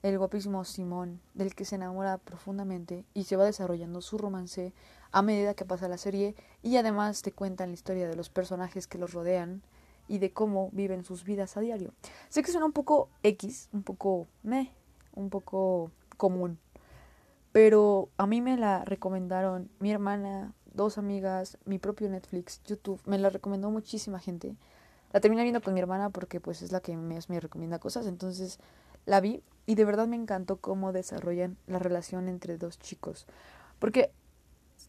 el 0.02 0.18
guapísimo 0.18 0.64
Simón, 0.64 1.20
del 1.32 1.54
que 1.54 1.64
se 1.64 1.76
enamora 1.76 2.18
profundamente 2.18 3.06
y 3.14 3.24
se 3.24 3.36
va 3.36 3.44
desarrollando 3.46 4.02
su 4.02 4.18
romance 4.18 4.74
a 5.12 5.22
medida 5.22 5.54
que 5.54 5.64
pasa 5.64 5.88
la 5.88 5.98
serie 5.98 6.34
y 6.62 6.76
además 6.76 7.22
te 7.22 7.32
cuentan 7.32 7.70
la 7.70 7.74
historia 7.74 8.06
de 8.06 8.16
los 8.16 8.28
personajes 8.28 8.86
que 8.86 8.98
los 8.98 9.14
rodean 9.14 9.62
y 10.08 10.18
de 10.18 10.32
cómo 10.32 10.68
viven 10.72 11.04
sus 11.04 11.24
vidas 11.24 11.56
a 11.56 11.60
diario. 11.60 11.94
Sé 12.28 12.42
que 12.42 12.50
suena 12.50 12.66
un 12.66 12.72
poco 12.72 13.08
X, 13.22 13.68
un 13.72 13.82
poco 13.82 14.26
me, 14.42 14.72
un 15.14 15.30
poco 15.30 15.90
común. 16.20 16.58
Pero 17.50 18.10
a 18.18 18.26
mí 18.26 18.42
me 18.42 18.58
la 18.58 18.84
recomendaron 18.84 19.70
mi 19.80 19.90
hermana, 19.90 20.52
dos 20.74 20.98
amigas, 20.98 21.56
mi 21.64 21.78
propio 21.78 22.10
Netflix, 22.10 22.62
YouTube. 22.64 23.00
Me 23.06 23.18
la 23.18 23.30
recomendó 23.30 23.70
muchísima 23.70 24.20
gente. 24.20 24.54
La 25.12 25.20
terminé 25.20 25.42
viendo 25.42 25.62
con 25.62 25.72
mi 25.72 25.80
hermana 25.80 26.10
porque 26.10 26.38
pues 26.40 26.60
es 26.60 26.72
la 26.72 26.80
que 26.80 26.94
me, 26.94 27.18
me 27.26 27.40
recomienda 27.40 27.78
cosas. 27.78 28.06
Entonces 28.06 28.60
la 29.06 29.20
vi 29.20 29.42
y 29.64 29.76
de 29.76 29.84
verdad 29.86 30.06
me 30.06 30.16
encantó 30.16 30.58
cómo 30.58 30.92
desarrollan 30.92 31.56
la 31.66 31.78
relación 31.78 32.28
entre 32.28 32.58
dos 32.58 32.78
chicos. 32.78 33.26
Porque 33.78 34.12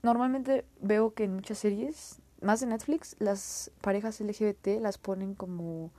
normalmente 0.03 0.65
veo 0.81 1.13
que 1.13 1.23
en 1.23 1.35
muchas 1.35 1.59
series, 1.59 2.21
más 2.41 2.59
de 2.59 2.67
Netflix, 2.67 3.15
las 3.19 3.71
parejas 3.81 4.19
LGBT 4.19 4.81
las 4.81 4.97
ponen 4.97 5.33
como 5.33 5.91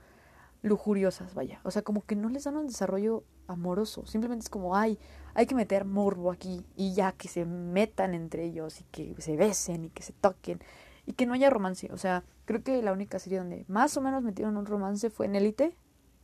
lujuriosas, 0.61 1.33
vaya. 1.33 1.59
O 1.63 1.71
sea, 1.71 1.81
como 1.81 2.05
que 2.05 2.15
no 2.15 2.29
les 2.29 2.43
dan 2.43 2.55
un 2.55 2.67
desarrollo 2.67 3.23
amoroso. 3.47 4.05
Simplemente 4.05 4.43
es 4.43 4.49
como, 4.49 4.75
ay, 4.75 4.97
hay 5.33 5.45
que 5.45 5.55
meter 5.55 5.85
morbo 5.85 6.31
aquí 6.31 6.65
y 6.75 6.93
ya 6.93 7.11
que 7.11 7.27
se 7.27 7.45
metan 7.45 8.13
entre 8.13 8.45
ellos 8.45 8.81
y 8.81 8.83
que 8.85 9.15
se 9.19 9.35
besen 9.35 9.85
y 9.85 9.89
que 9.89 10.03
se 10.03 10.13
toquen 10.13 10.59
y 11.05 11.13
que 11.13 11.25
no 11.25 11.33
haya 11.33 11.49
romance. 11.49 11.89
O 11.91 11.97
sea, 11.97 12.23
creo 12.45 12.63
que 12.63 12.81
la 12.81 12.93
única 12.93 13.19
serie 13.19 13.39
donde 13.39 13.65
más 13.67 13.97
o 13.97 14.01
menos 14.01 14.23
metieron 14.23 14.57
un 14.57 14.65
romance 14.65 15.09
fue 15.09 15.25
en 15.25 15.35
Elite 15.35 15.75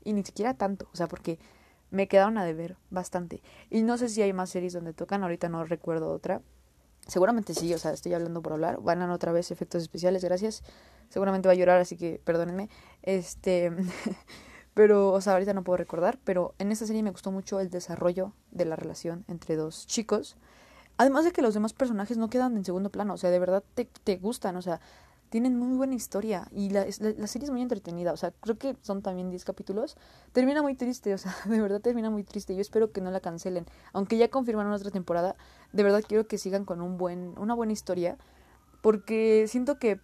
y 0.04 0.14
ni 0.14 0.24
siquiera 0.24 0.54
tanto. 0.54 0.88
O 0.94 0.96
sea, 0.96 1.08
porque 1.08 1.40
me 1.92 2.08
quedaron 2.08 2.38
a 2.38 2.46
deber 2.46 2.78
bastante. 2.90 3.42
Y 3.70 3.82
no 3.82 3.98
sé 3.98 4.10
si 4.10 4.22
hay 4.22 4.34
más 4.34 4.50
series 4.50 4.74
donde 4.74 4.94
tocan, 4.94 5.24
ahorita 5.24 5.50
no 5.50 5.64
recuerdo 5.64 6.12
otra. 6.12 6.42
Seguramente 7.08 7.54
sí, 7.54 7.74
o 7.74 7.80
sea, 7.80 7.92
estoy 7.92 8.14
hablando 8.14 8.42
por 8.42 8.54
hablar. 8.54 8.80
Van 8.82 9.02
a 9.02 9.12
otra 9.14 9.32
vez 9.32 9.52
efectos 9.52 9.82
especiales, 9.82 10.24
gracias. 10.24 10.64
Seguramente 11.10 11.48
va 11.48 11.54
a 11.54 11.56
llorar, 11.56 11.80
así 11.80 11.98
que 11.98 12.22
perdónenme. 12.24 12.70
Este. 13.02 13.72
Pero, 14.79 15.12
o 15.12 15.19
sea, 15.19 15.33
ahorita 15.33 15.53
no 15.53 15.65
puedo 15.65 15.75
recordar, 15.75 16.19
pero 16.24 16.55
en 16.57 16.71
esta 16.71 16.86
serie 16.86 17.03
me 17.03 17.12
gustó 17.12 17.31
mucho 17.31 17.59
el 17.59 17.69
desarrollo 17.69 18.31
de 18.51 18.63
la 18.63 18.77
relación 18.77 19.25
entre 19.27 19.57
dos 19.57 19.86
chicos. 19.88 20.38
Además 20.95 21.25
de 21.25 21.33
que 21.33 21.41
los 21.41 21.53
demás 21.53 21.74
personajes 21.74 22.17
no 22.17 22.29
quedan 22.29 22.55
en 22.55 22.63
segundo 22.63 22.89
plano, 22.89 23.15
o 23.15 23.17
sea, 23.17 23.29
de 23.29 23.39
verdad 23.39 23.62
te, 23.74 23.89
te 24.05 24.15
gustan, 24.15 24.55
o 24.55 24.62
sea, 24.62 24.79
tienen 25.27 25.59
muy 25.59 25.75
buena 25.75 25.95
historia 25.95 26.48
y 26.50 26.69
la, 26.69 26.86
la, 26.86 27.27
serie 27.27 27.43
es 27.43 27.51
muy 27.51 27.62
entretenida, 27.62 28.13
o 28.13 28.15
sea, 28.15 28.31
creo 28.39 28.57
que 28.57 28.77
son 28.79 29.01
también 29.01 29.29
10 29.29 29.43
capítulos. 29.43 29.98
Termina 30.31 30.62
muy 30.62 30.75
triste, 30.75 31.13
o 31.13 31.17
sea, 31.17 31.36
de 31.43 31.59
verdad 31.59 31.81
termina 31.81 32.09
muy 32.09 32.24
triste. 32.24 32.55
Yo 32.55 32.62
espero 32.62 32.93
que 32.93 33.01
no 33.01 33.12
la 33.12 33.19
cancelen, 33.19 33.65
aunque 33.91 34.15
ya 34.15 34.29
confirmaron 34.29 34.71
otra 34.71 34.91
temporada, 34.91 35.36
de 35.74 35.83
verdad 35.83 36.05
quiero 36.07 36.25
que 36.25 36.38
sigan 36.38 36.63
con 36.63 36.79
un 36.79 36.98
buen, 36.98 37.38
una 37.38 37.53
buena 37.53 37.74
historia, 37.74 38.17
porque 38.81 39.43
siento 39.50 39.77
que 39.77 40.00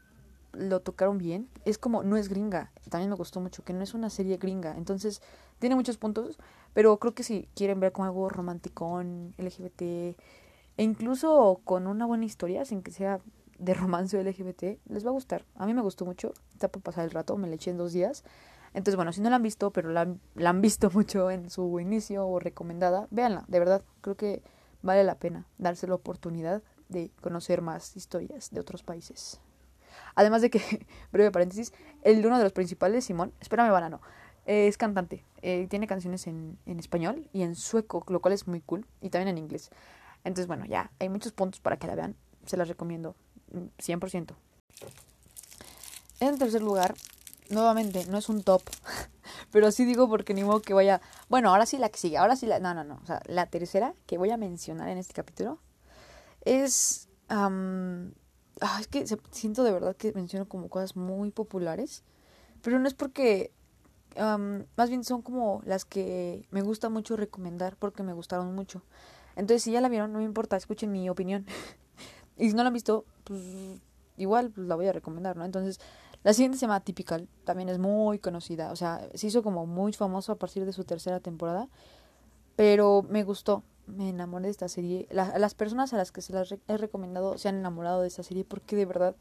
lo 0.56 0.82
tocaron 0.82 1.18
bien. 1.18 1.50
Es 1.66 1.78
como, 1.78 2.04
no 2.04 2.18
es 2.18 2.30
gringa. 2.30 2.72
También 2.90 3.10
me 3.10 3.16
gustó 3.16 3.40
mucho 3.42 3.64
que 3.64 3.74
no 3.74 3.84
es 3.84 3.94
una 3.94 4.10
serie 4.10 4.38
gringa. 4.38 4.76
Entonces, 4.78 5.22
tiene 5.60 5.76
muchos 5.76 5.98
puntos. 5.98 6.38
Pero 6.74 6.98
creo 6.98 7.14
que 7.14 7.24
si 7.24 7.48
quieren 7.56 7.80
ver 7.80 7.92
con 7.92 8.06
algo 8.06 8.28
romántico, 8.30 9.02
LGBT, 9.38 9.82
e 9.82 10.84
incluso 10.84 11.62
con 11.64 11.88
una 11.88 12.06
buena 12.06 12.26
historia, 12.26 12.66
sin 12.66 12.82
que 12.82 12.92
sea 12.92 13.20
de 13.60 13.74
romance 13.74 14.22
LGBT, 14.22 14.80
les 14.90 15.06
va 15.06 15.10
a 15.10 15.14
gustar. 15.14 15.46
A 15.56 15.66
mí 15.66 15.74
me 15.74 15.82
gustó 15.82 16.06
mucho. 16.06 16.34
Está 16.54 16.68
por 16.68 16.82
pasar 16.82 17.06
el 17.06 17.12
rato, 17.12 17.38
me 17.38 17.48
le 17.48 17.56
eché 17.56 17.72
en 17.72 17.78
dos 17.78 17.94
días. 17.94 18.24
Entonces, 18.74 18.98
bueno, 18.98 19.14
si 19.14 19.22
no 19.22 19.30
la 19.30 19.38
han 19.38 19.44
visto, 19.44 19.72
pero 19.72 19.90
la, 19.90 20.14
la 20.36 20.50
han 20.50 20.62
visto 20.62 20.90
mucho 20.94 21.32
en 21.32 21.50
su 21.50 21.80
inicio 21.80 22.28
o 22.28 22.40
recomendada, 22.40 23.08
véanla. 23.12 23.46
De 23.48 23.60
verdad, 23.60 23.82
creo 24.02 24.16
que 24.16 24.44
vale 24.82 25.04
la 25.04 25.16
pena 25.16 25.48
darse 25.58 25.88
la 25.88 25.96
oportunidad 25.96 26.62
de 26.90 27.10
conocer 27.22 27.62
más 27.62 27.96
historias 27.96 28.52
de 28.52 28.60
otros 28.60 28.84
países. 28.84 29.40
Además 30.16 30.42
de 30.42 30.50
que, 30.50 30.62
breve 31.12 31.32
paréntesis, 31.32 31.74
el 32.04 32.26
uno 32.26 32.38
de 32.38 32.44
los 32.44 32.54
principales, 32.54 33.06
Simón, 33.06 33.34
espérame, 33.42 33.72
banano, 33.72 34.02
eh, 34.46 34.68
es 34.68 34.78
cantante. 34.78 35.24
Eh, 35.42 35.68
tiene 35.70 35.88
canciones 35.88 36.28
en, 36.28 36.58
en 36.66 36.80
español 36.80 37.30
y 37.34 37.44
en 37.44 37.56
sueco, 37.56 38.04
lo 38.10 38.22
cual 38.22 38.34
es 38.34 38.48
muy 38.48 38.62
cool, 38.62 38.86
y 39.02 39.10
también 39.10 39.30
en 39.30 39.38
inglés. 39.38 39.70
Entonces, 40.24 40.48
bueno, 40.48 40.66
ya 40.66 40.92
hay 41.00 41.10
muchos 41.10 41.32
puntos 41.32 41.60
para 41.60 41.78
que 41.78 41.88
la 41.88 41.96
vean. 41.96 42.16
Se 42.46 42.58
las 42.58 42.68
recomiendo 42.68 43.16
100%. 43.52 44.32
Mm, 44.32 44.36
en 46.20 46.38
tercer 46.38 46.62
lugar, 46.62 46.96
nuevamente, 47.50 48.06
no 48.08 48.18
es 48.18 48.30
un 48.30 48.44
top, 48.44 48.62
pero 49.52 49.72
sí 49.72 49.86
digo 49.86 50.10
porque 50.10 50.34
ni 50.34 50.44
modo 50.44 50.62
que 50.62 50.74
vaya. 50.74 51.02
Bueno, 51.30 51.50
ahora 51.50 51.66
sí 51.66 51.78
la 51.78 51.90
que 51.90 51.98
sigue, 51.98 52.18
ahora 52.18 52.36
sí 52.36 52.46
la. 52.46 52.60
No, 52.60 52.74
no, 52.74 52.84
no. 52.84 53.00
O 53.04 53.06
sea, 53.06 53.22
la 53.28 53.46
tercera 53.48 53.94
que 54.06 54.18
voy 54.18 54.32
a 54.32 54.38
mencionar 54.38 54.90
en 54.90 54.98
este 54.98 55.14
capítulo 55.14 55.60
es 56.44 57.08
Ah, 58.62 58.78
es 58.80 58.88
que 58.88 59.06
siento 59.32 59.64
de 59.64 59.72
verdad 59.72 59.96
que 59.96 60.14
menciono 60.14 60.48
como 60.48 60.70
cosas 60.70 60.96
muy 60.96 61.32
populares, 61.32 62.04
pero 62.62 62.80
no 62.80 62.88
es 62.88 62.94
porque, 62.94 63.52
más 64.76 64.90
bien 64.90 65.04
son 65.04 65.22
como 65.22 65.62
las 65.66 65.86
que 65.86 66.48
me 66.52 66.62
gusta 66.62 66.90
mucho 66.90 67.18
recomendar 67.18 67.76
porque 67.78 68.04
me 68.04 68.14
gustaron 68.14 68.56
mucho. 68.56 68.82
Entonces, 69.36 69.64
si 69.64 69.72
ya 69.72 69.82
la 69.82 69.90
vieron, 69.90 70.14
no 70.14 70.20
me 70.20 70.26
importa, 70.26 70.56
escuchen 70.56 70.92
mi 70.92 71.10
opinión. 71.10 71.46
y 72.38 72.50
si 72.50 72.56
no 72.56 72.64
la 72.64 72.68
han 72.68 72.74
visto, 72.74 73.06
pues 73.26 73.42
igual 74.18 74.52
pues, 74.52 74.68
la 74.68 74.76
voy 74.76 74.88
a 74.88 74.94
recomendar, 74.94 75.36
¿no? 75.36 75.44
Entonces, 75.44 75.80
la 76.24 76.34
siguiente 76.34 76.58
se 76.58 76.62
llama 76.62 76.80
Typical, 76.80 77.28
también 77.44 77.70
es 77.70 77.78
muy 77.78 78.18
conocida, 78.18 78.72
o 78.72 78.76
sea, 78.76 79.08
se 79.14 79.28
hizo 79.28 79.44
como 79.44 79.68
muy 79.68 79.94
famoso 79.94 80.32
a 80.32 80.38
partir 80.38 80.66
de 80.66 80.74
su 80.74 80.84
tercera 80.84 81.20
temporada, 81.20 81.70
pero 82.56 83.06
me 83.08 83.24
gustó, 83.24 83.64
me 83.88 84.10
enamoré 84.10 84.46
de 84.46 84.52
esta 84.52 84.68
serie. 84.68 85.08
las 85.12 85.54
personas 85.56 85.94
a 85.94 85.98
las 85.98 86.12
que 86.12 86.22
se 86.22 86.34
las 86.34 86.54
he 86.68 86.78
recomendado 86.78 87.38
se 87.38 87.50
han 87.50 87.56
enamorado 87.56 88.02
de 88.02 88.08
esta 88.08 88.24
serie 88.24 88.44
porque 88.44 88.76
de 88.76 88.86
verdad, 88.86 89.16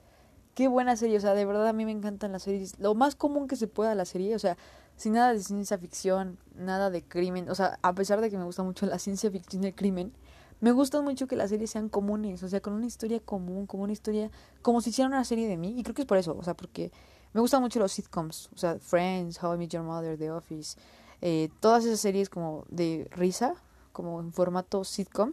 qué 0.54 0.68
buena 0.68 0.96
serie. 0.96 1.16
O 1.16 1.20
sea, 1.20 1.34
de 1.34 1.44
verdad 1.44 1.68
a 1.68 1.72
mí 1.72 1.84
me 1.84 1.92
encantan 1.92 2.32
las 2.32 2.42
series. 2.42 2.78
Lo 2.78 2.94
más 2.94 3.14
común 3.14 3.48
que 3.48 3.56
se 3.56 3.66
pueda 3.66 3.94
la 3.94 4.04
serie, 4.04 4.34
o 4.34 4.38
sea, 4.38 4.56
sin 4.96 5.14
nada 5.14 5.32
de 5.32 5.40
ciencia 5.40 5.78
ficción, 5.78 6.38
nada 6.54 6.90
de 6.90 7.02
crimen. 7.02 7.50
O 7.50 7.54
sea, 7.54 7.78
a 7.82 7.94
pesar 7.94 8.20
de 8.20 8.30
que 8.30 8.38
me 8.38 8.44
gusta 8.44 8.62
mucho 8.62 8.86
la 8.86 8.98
ciencia 8.98 9.30
ficción 9.30 9.64
y 9.64 9.68
el 9.68 9.74
crimen, 9.74 10.12
me 10.60 10.72
gusta 10.72 11.02
mucho 11.02 11.26
que 11.26 11.36
las 11.36 11.50
series 11.50 11.70
sean 11.70 11.88
comunes. 11.88 12.42
O 12.42 12.48
sea, 12.48 12.60
con 12.60 12.72
una 12.72 12.86
historia 12.86 13.20
común, 13.20 13.66
como 13.66 13.82
una 13.84 13.92
historia, 13.92 14.30
como 14.62 14.80
si 14.80 14.90
hicieran 14.90 15.12
una 15.12 15.24
serie 15.24 15.48
de 15.48 15.56
mí. 15.56 15.74
Y 15.78 15.82
creo 15.82 15.94
que 15.94 16.02
es 16.02 16.08
por 16.08 16.18
eso, 16.18 16.36
o 16.38 16.42
sea, 16.42 16.54
porque 16.54 16.92
me 17.32 17.40
gustan 17.40 17.60
mucho 17.60 17.80
los 17.80 17.92
sitcoms. 17.92 18.48
O 18.54 18.58
sea, 18.58 18.78
Friends, 18.78 19.42
How 19.42 19.54
I 19.54 19.58
Met 19.58 19.70
Your 19.70 19.82
Mother, 19.82 20.16
The 20.16 20.30
Office. 20.30 20.78
Eh, 21.20 21.48
todas 21.60 21.84
esas 21.84 22.00
series 22.00 22.28
como 22.28 22.64
de 22.68 23.08
risa, 23.10 23.54
como 23.94 24.20
en 24.20 24.32
formato 24.32 24.84
sitcom, 24.84 25.32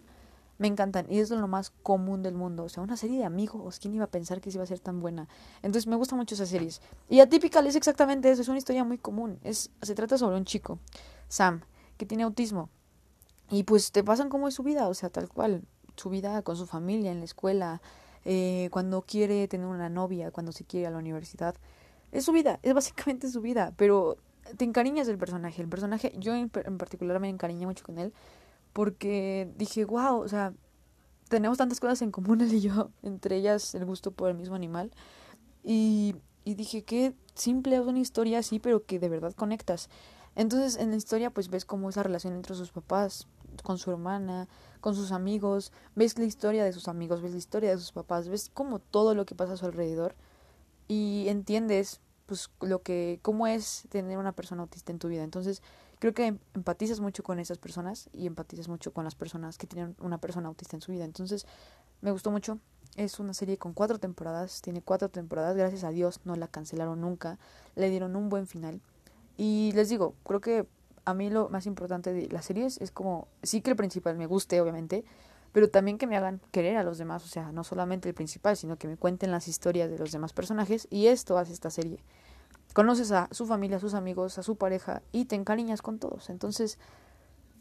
me 0.61 0.67
encantan 0.67 1.07
y 1.09 1.19
es 1.19 1.31
lo 1.31 1.47
más 1.47 1.71
común 1.71 2.21
del 2.21 2.35
mundo. 2.35 2.63
O 2.65 2.69
sea, 2.69 2.83
una 2.83 2.95
serie 2.95 3.17
de 3.17 3.25
amigos, 3.25 3.79
¿quién 3.79 3.95
iba 3.95 4.05
a 4.05 4.11
pensar 4.11 4.39
que 4.39 4.51
se 4.51 4.57
iba 4.57 4.63
a 4.63 4.67
ser 4.67 4.79
tan 4.79 4.99
buena? 4.99 5.27
Entonces 5.63 5.87
me 5.87 5.95
gustan 5.95 6.19
mucho 6.19 6.35
esas 6.35 6.49
series. 6.49 6.81
Y 7.09 7.19
Atypical 7.19 7.65
es 7.65 7.75
exactamente 7.75 8.29
eso, 8.29 8.43
es 8.43 8.47
una 8.47 8.59
historia 8.59 8.83
muy 8.83 8.99
común. 8.99 9.39
Es, 9.43 9.71
se 9.81 9.95
trata 9.95 10.19
sobre 10.19 10.37
un 10.37 10.45
chico, 10.45 10.77
Sam, 11.29 11.61
que 11.97 12.05
tiene 12.05 12.23
autismo. 12.23 12.69
Y 13.49 13.63
pues 13.63 13.91
te 13.91 14.03
pasan 14.03 14.29
cómo 14.29 14.47
es 14.47 14.53
su 14.53 14.61
vida, 14.61 14.87
o 14.87 14.93
sea, 14.93 15.09
tal 15.09 15.27
cual. 15.29 15.63
Su 15.95 16.11
vida 16.11 16.43
con 16.43 16.55
su 16.55 16.67
familia, 16.67 17.11
en 17.11 17.19
la 17.19 17.25
escuela, 17.25 17.81
eh, 18.23 18.69
cuando 18.71 19.01
quiere 19.01 19.47
tener 19.47 19.65
una 19.65 19.89
novia, 19.89 20.29
cuando 20.29 20.51
se 20.51 20.63
quiere 20.63 20.85
a 20.85 20.91
la 20.91 20.99
universidad. 20.99 21.55
Es 22.11 22.25
su 22.25 22.33
vida, 22.33 22.59
es 22.61 22.75
básicamente 22.75 23.29
su 23.29 23.41
vida, 23.41 23.73
pero 23.77 24.17
te 24.57 24.63
encariñas 24.65 25.07
del 25.07 25.17
personaje. 25.17 25.59
El 25.59 25.69
personaje, 25.69 26.13
yo 26.19 26.35
en, 26.35 26.51
en 26.53 26.77
particular 26.77 27.19
me 27.19 27.29
encariñé 27.29 27.65
mucho 27.65 27.83
con 27.83 27.97
él 27.97 28.13
porque 28.73 29.51
dije, 29.57 29.85
wow, 29.85 30.19
o 30.21 30.27
sea, 30.27 30.53
tenemos 31.29 31.57
tantas 31.57 31.79
cosas 31.79 32.01
en 32.01 32.11
común 32.11 32.41
él 32.41 32.53
y 32.53 32.61
yo, 32.61 32.89
entre 33.03 33.37
ellas 33.37 33.75
el 33.75 33.85
gusto 33.85 34.11
por 34.11 34.29
el 34.29 34.37
mismo 34.37 34.55
animal. 34.55 34.91
Y, 35.63 36.15
y 36.43 36.55
dije, 36.55 36.83
qué 36.83 37.13
simple 37.35 37.75
es 37.75 37.85
una 37.85 37.99
historia 37.99 38.39
así, 38.39 38.59
pero 38.59 38.85
que 38.85 38.99
de 38.99 39.09
verdad 39.09 39.33
conectas. 39.33 39.89
Entonces 40.35 40.77
en 40.77 40.91
la 40.91 40.95
historia 40.95 41.29
pues 41.29 41.49
ves 41.49 41.65
cómo 41.65 41.89
es 41.89 41.95
la 41.95 42.03
relación 42.03 42.33
entre 42.33 42.55
sus 42.55 42.71
papás, 42.71 43.27
con 43.63 43.77
su 43.77 43.91
hermana, 43.91 44.47
con 44.79 44.95
sus 44.95 45.11
amigos, 45.11 45.71
ves 45.95 46.17
la 46.17 46.25
historia 46.25 46.63
de 46.63 46.71
sus 46.73 46.87
amigos, 46.87 47.21
ves 47.21 47.31
la 47.31 47.37
historia 47.37 47.71
de 47.71 47.77
sus 47.77 47.91
papás, 47.91 48.29
ves 48.29 48.49
como 48.53 48.79
todo 48.79 49.13
lo 49.13 49.25
que 49.25 49.35
pasa 49.35 49.53
a 49.53 49.57
su 49.57 49.65
alrededor 49.65 50.15
y 50.87 51.25
entiendes 51.27 51.99
pues 52.25 52.49
lo 52.61 52.81
que 52.81 53.19
cómo 53.21 53.45
es 53.45 53.83
tener 53.89 54.17
una 54.17 54.31
persona 54.31 54.61
autista 54.61 54.91
en 54.91 54.99
tu 54.99 55.09
vida. 55.09 55.23
Entonces, 55.23 55.61
creo 56.01 56.15
que 56.15 56.35
empatizas 56.55 56.99
mucho 56.99 57.21
con 57.21 57.37
esas 57.37 57.59
personas 57.59 58.09
y 58.11 58.25
empatizas 58.25 58.67
mucho 58.67 58.91
con 58.91 59.03
las 59.03 59.13
personas 59.13 59.59
que 59.59 59.67
tienen 59.67 59.95
una 59.99 60.17
persona 60.17 60.47
autista 60.47 60.75
en 60.75 60.81
su 60.81 60.91
vida. 60.91 61.05
Entonces, 61.05 61.45
me 62.01 62.09
gustó 62.11 62.31
mucho. 62.31 62.57
Es 62.95 63.19
una 63.19 63.35
serie 63.35 63.59
con 63.59 63.73
cuatro 63.73 63.99
temporadas, 63.99 64.63
tiene 64.63 64.81
cuatro 64.81 65.09
temporadas, 65.09 65.55
gracias 65.55 65.83
a 65.83 65.91
Dios 65.91 66.19
no 66.25 66.35
la 66.35 66.47
cancelaron 66.47 66.99
nunca, 67.01 67.37
le 67.75 67.91
dieron 67.91 68.15
un 68.15 68.29
buen 68.29 68.47
final. 68.47 68.81
Y 69.37 69.73
les 69.75 69.89
digo, 69.89 70.15
creo 70.23 70.41
que 70.41 70.65
a 71.05 71.13
mí 71.13 71.29
lo 71.29 71.49
más 71.49 71.67
importante 71.67 72.11
de 72.13 72.27
las 72.29 72.45
series 72.45 72.81
es 72.81 72.89
como, 72.89 73.27
sí 73.43 73.61
que 73.61 73.69
el 73.69 73.75
principal 73.75 74.17
me 74.17 74.25
guste, 74.25 74.59
obviamente, 74.59 75.05
pero 75.51 75.69
también 75.69 75.99
que 75.99 76.07
me 76.07 76.17
hagan 76.17 76.41
querer 76.51 76.77
a 76.77 76.83
los 76.83 76.97
demás, 76.97 77.23
o 77.23 77.27
sea, 77.27 77.51
no 77.51 77.63
solamente 77.63 78.09
el 78.09 78.15
principal, 78.15 78.57
sino 78.57 78.75
que 78.75 78.87
me 78.87 78.97
cuenten 78.97 79.29
las 79.29 79.47
historias 79.47 79.91
de 79.91 79.99
los 79.99 80.11
demás 80.11 80.33
personajes 80.33 80.87
y 80.89 81.07
esto 81.07 81.37
hace 81.37 81.53
esta 81.53 81.69
serie. 81.69 81.99
Conoces 82.73 83.11
a 83.11 83.27
su 83.31 83.45
familia, 83.45 83.77
a 83.77 83.79
sus 83.79 83.93
amigos, 83.93 84.37
a 84.37 84.43
su 84.43 84.55
pareja 84.55 85.01
y 85.11 85.25
te 85.25 85.35
encariñas 85.35 85.81
con 85.81 85.99
todos. 85.99 86.29
Entonces, 86.29 86.77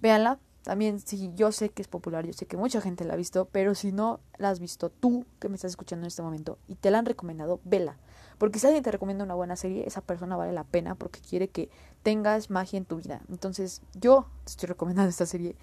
véanla. 0.01 0.39
También, 0.63 1.01
si 1.01 1.33
yo 1.35 1.53
sé 1.53 1.71
que 1.71 1.81
es 1.81 1.89
popular, 1.89 2.27
yo 2.27 2.35
sé 2.35 2.45
que 2.45 2.59
mucha 2.59 2.83
gente 2.83 3.07
la 3.07 3.15
ha 3.15 3.17
visto, 3.17 3.49
pero 3.51 3.75
si 3.75 3.93
no 3.93 4.21
la 4.37 4.51
has 4.51 4.61
visto 4.61 4.91
tú 4.91 5.25
que 5.39 5.49
me 5.49 5.55
estás 5.55 5.71
escuchando 5.71 6.05
en 6.05 6.09
este 6.09 6.21
momento 6.21 6.59
y 6.69 6.75
te 6.75 6.91
la 6.91 6.99
han 6.99 7.07
recomendado, 7.07 7.61
vela. 7.65 7.97
Porque 8.37 8.59
si 8.59 8.67
alguien 8.67 8.85
te 8.85 8.91
recomienda 8.91 9.25
una 9.25 9.35
buena 9.35 9.57
serie, 9.57 9.87
esa 9.87 10.03
persona 10.03 10.37
vale 10.37 10.53
la 10.53 10.65
pena 10.65 10.97
porque 10.97 11.21
quiere 11.21 11.49
que 11.49 11.71
tengas 12.03 12.51
magia 12.51 12.77
en 12.77 12.85
tu 12.85 12.99
vida. 12.99 13.23
Entonces, 13.31 13.81
yo 13.95 14.27
te 14.45 14.51
estoy 14.51 14.67
recomendando 14.67 15.09
esta 15.09 15.25
serie 15.25 15.57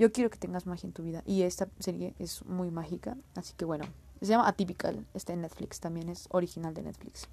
yo 0.00 0.12
quiero 0.12 0.30
que 0.30 0.38
tengas 0.38 0.66
magia 0.66 0.86
en 0.86 0.94
tu 0.94 1.02
vida. 1.02 1.22
Y 1.26 1.42
esta 1.42 1.68
serie 1.78 2.14
es 2.18 2.42
muy 2.46 2.70
mágica. 2.70 3.18
Así 3.34 3.52
que 3.54 3.66
bueno, 3.66 3.84
se 4.22 4.28
llama 4.28 4.48
Atypical. 4.48 5.06
Está 5.12 5.34
en 5.34 5.42
Netflix. 5.42 5.78
También 5.78 6.08
es 6.08 6.26
original 6.30 6.72
de 6.72 6.82
Netflix. 6.82 7.28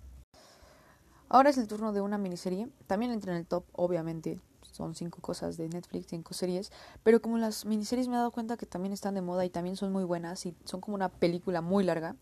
Ahora 1.30 1.50
es 1.50 1.58
el 1.58 1.68
turno 1.68 1.94
de 1.94 2.02
una 2.02 2.18
miniserie. 2.18 2.70
También 2.88 3.12
entra 3.12 3.34
en 3.34 3.40
el 3.40 3.46
top, 3.46 3.66
obviamente. 3.74 4.40
Son 4.72 4.96
cinco 4.96 5.22
cosas 5.22 5.58
de 5.58 5.70
Netflix, 5.70 6.08
cinco 6.10 6.34
series. 6.34 6.72
Pero 7.04 7.22
como 7.22 7.38
las 7.38 7.66
miniseries 7.66 8.08
me 8.08 8.16
he 8.16 8.18
dado 8.18 8.32
cuenta 8.32 8.58
que 8.58 8.66
también 8.66 8.94
están 8.94 9.16
de 9.16 9.22
moda 9.22 9.46
y 9.46 9.50
también 9.50 9.76
son 9.76 9.92
muy 9.92 10.04
buenas 10.04 10.46
y 10.46 10.56
son 10.66 10.82
como 10.82 10.96
una 10.96 11.10
película 11.10 11.62
muy 11.62 11.84
larga, 11.84 12.16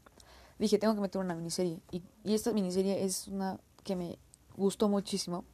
dije, 0.58 0.78
tengo 0.78 0.96
que 0.96 1.02
meter 1.02 1.22
una 1.22 1.36
miniserie. 1.36 1.80
Y, 1.92 2.02
y 2.24 2.34
esta 2.34 2.52
miniserie 2.54 3.04
es 3.04 3.28
una 3.28 3.60
que 3.84 3.96
me 3.96 4.18
gustó 4.56 4.90
muchísimo. 4.90 5.46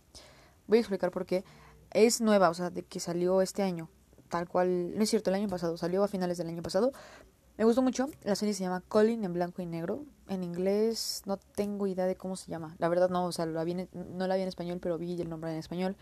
Voy 0.67 0.77
a 0.77 0.81
explicar 0.81 1.12
por 1.12 1.25
qué. 1.25 1.43
Es 1.91 2.21
nueva, 2.21 2.49
o 2.49 2.54
sea, 2.54 2.69
de 2.69 2.84
que 2.84 2.99
salió 2.99 3.41
este 3.41 3.63
año 3.63 3.89
tal 4.32 4.47
cual, 4.47 4.97
no 4.97 5.04
es 5.04 5.10
cierto, 5.10 5.30
el 5.30 5.36
año 5.36 5.47
pasado, 5.47 5.78
salió 5.78 6.04
a 6.04 6.08
finales 6.08 6.39
del 6.39 6.47
año 6.47 6.63
pasado. 6.63 6.91
Me 7.58 7.65
gustó 7.65 7.84
mucho, 7.84 8.08
la 8.23 8.36
serie 8.36 8.56
se 8.56 8.63
llama 8.63 8.82
Colin 8.88 9.23
en 9.23 9.34
blanco 9.34 9.62
y 9.62 9.67
negro. 9.67 10.06
En 10.32 10.46
inglés 10.46 11.24
no 11.26 11.36
tengo 11.36 11.88
idea 11.88 12.06
de 12.06 12.15
cómo 12.15 12.38
se 12.38 12.50
llama. 12.50 12.74
La 12.80 12.88
verdad 12.88 13.10
no, 13.10 13.26
o 13.26 13.34
sea, 13.34 13.46
la 13.46 13.65
no 13.65 14.28
la 14.28 14.36
vi 14.38 14.41
en 14.41 14.48
español, 14.48 14.80
pero 14.82 14.98
vi 14.98 15.20
el 15.20 15.30
nombre 15.30 15.52
en 15.52 15.58
español. 15.58 15.98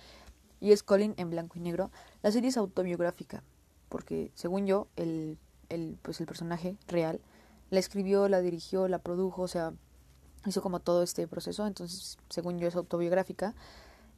Y 0.60 0.72
es 0.72 0.84
Colin 0.84 1.16
en 1.18 1.32
blanco 1.32 1.58
y 1.58 1.62
negro. 1.62 1.90
La 2.22 2.32
serie 2.32 2.50
es 2.50 2.58
autobiográfica, 2.58 3.42
porque 3.90 4.32
según 4.36 4.68
yo, 4.68 4.88
el, 4.98 5.40
el, 5.70 5.98
pues 6.04 6.20
el 6.20 6.28
personaje 6.28 6.78
real 6.88 7.22
la 7.72 7.80
escribió, 7.80 8.30
la 8.30 8.40
dirigió, 8.40 8.88
la 8.88 9.00
produjo, 9.00 9.42
o 9.42 9.48
sea, 9.48 9.74
hizo 10.46 10.62
como 10.62 10.80
todo 10.80 11.02
este 11.02 11.28
proceso. 11.28 11.66
Entonces, 11.66 12.20
según 12.30 12.60
yo, 12.60 12.68
es 12.68 12.76
autobiográfica. 12.76 13.56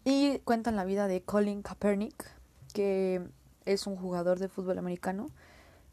Y 0.03 0.39
cuentan 0.39 0.75
la 0.75 0.83
vida 0.83 1.07
de 1.07 1.21
Colin 1.21 1.61
Kaepernick, 1.61 2.25
que 2.73 3.25
es 3.63 3.87
un 3.87 3.95
jugador 3.95 4.39
de 4.39 4.49
fútbol 4.49 4.77
americano. 4.77 5.29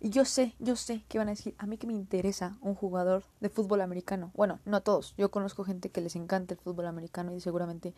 Y 0.01 0.11
yo 0.11 0.25
sé, 0.25 0.55
yo 0.59 0.77
sé 0.77 1.03
que 1.09 1.19
van 1.19 1.29
a 1.29 1.33
decir, 1.33 1.55
a 1.59 1.67
mí 1.67 1.77
que 1.77 1.87
me 1.87 1.93
interesa 1.93 2.57
un 2.61 2.75
jugador 2.75 3.25
de 3.41 3.49
fútbol 3.49 3.81
americano. 3.81 4.31
Bueno, 4.35 4.61
no 4.65 4.81
todos. 4.81 5.15
Yo 5.17 5.31
conozco 5.31 5.65
gente 5.65 5.91
que 5.91 6.01
les 6.01 6.15
encanta 6.15 6.55
el 6.55 6.61
fútbol 6.61 6.87
americano 6.87 7.35
y 7.35 7.41
seguramente 7.41 7.95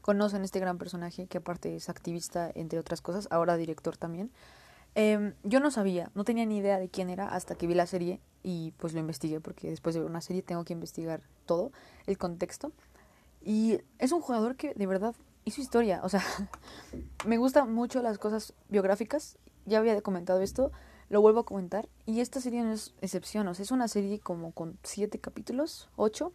conocen 0.00 0.42
este 0.42 0.58
gran 0.58 0.78
personaje 0.78 1.26
que 1.26 1.38
aparte 1.38 1.76
es 1.76 1.88
activista, 1.88 2.50
entre 2.54 2.78
otras 2.78 3.00
cosas, 3.00 3.28
ahora 3.30 3.56
director 3.56 3.96
también. 3.96 4.30
Em, 4.96 5.34
yo 5.42 5.60
no 5.60 5.70
sabía, 5.70 6.10
no 6.14 6.24
tenía 6.24 6.44
ni 6.44 6.58
idea 6.58 6.78
de 6.78 6.88
quién 6.88 7.08
era 7.10 7.28
hasta 7.28 7.54
que 7.54 7.66
vi 7.66 7.74
la 7.74 7.86
serie 7.86 8.20
y 8.42 8.72
pues 8.76 8.92
lo 8.92 9.00
investigué 9.00 9.40
porque 9.40 9.70
después 9.70 9.94
de 9.94 10.00
ver 10.00 10.10
una 10.10 10.20
serie 10.20 10.42
tengo 10.42 10.64
que 10.64 10.72
investigar 10.72 11.22
todo, 11.46 11.72
el 12.06 12.18
contexto. 12.18 12.72
Y 13.42 13.78
es 13.98 14.12
un 14.12 14.20
jugador 14.20 14.56
que 14.56 14.74
de 14.74 14.86
verdad 14.86 15.14
su 15.50 15.60
historia. 15.60 16.00
O 16.02 16.08
sea, 16.08 16.22
me 17.26 17.38
gustan 17.38 17.72
mucho 17.72 18.02
las 18.02 18.18
cosas 18.18 18.54
biográficas. 18.68 19.38
Ya 19.66 19.78
había 19.78 20.00
comentado 20.02 20.40
esto, 20.40 20.72
lo 21.08 21.20
vuelvo 21.20 21.40
a 21.40 21.44
comentar. 21.44 21.88
Y 22.06 22.20
esta 22.20 22.40
serie 22.40 22.62
no 22.62 22.72
es 22.72 22.94
excepción. 23.00 23.48
O 23.48 23.52
es 23.52 23.70
una 23.70 23.88
serie 23.88 24.20
como 24.20 24.52
con 24.52 24.78
siete 24.82 25.18
capítulos, 25.18 25.88
ocho. 25.96 26.32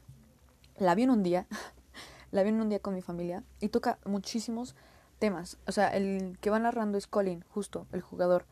La 0.77 0.95
vi 0.95 1.03
en 1.03 1.11
un 1.11 1.23
día. 1.23 1.47
la 2.31 2.43
vi 2.43 2.49
en 2.49 2.61
un 2.61 2.69
día 2.69 2.79
con 2.79 2.93
mi 2.93 3.01
familia. 3.01 3.43
Y 3.59 3.69
toca 3.69 3.99
muchísimos 4.05 4.75
temas. 5.19 5.57
O 5.67 5.71
sea, 5.71 5.89
el 5.89 6.37
que 6.39 6.49
va 6.49 6.59
narrando 6.59 6.97
es 6.97 7.07
Colin, 7.07 7.43
justo, 7.49 7.87
el 7.91 8.01
jugador. 8.01 8.45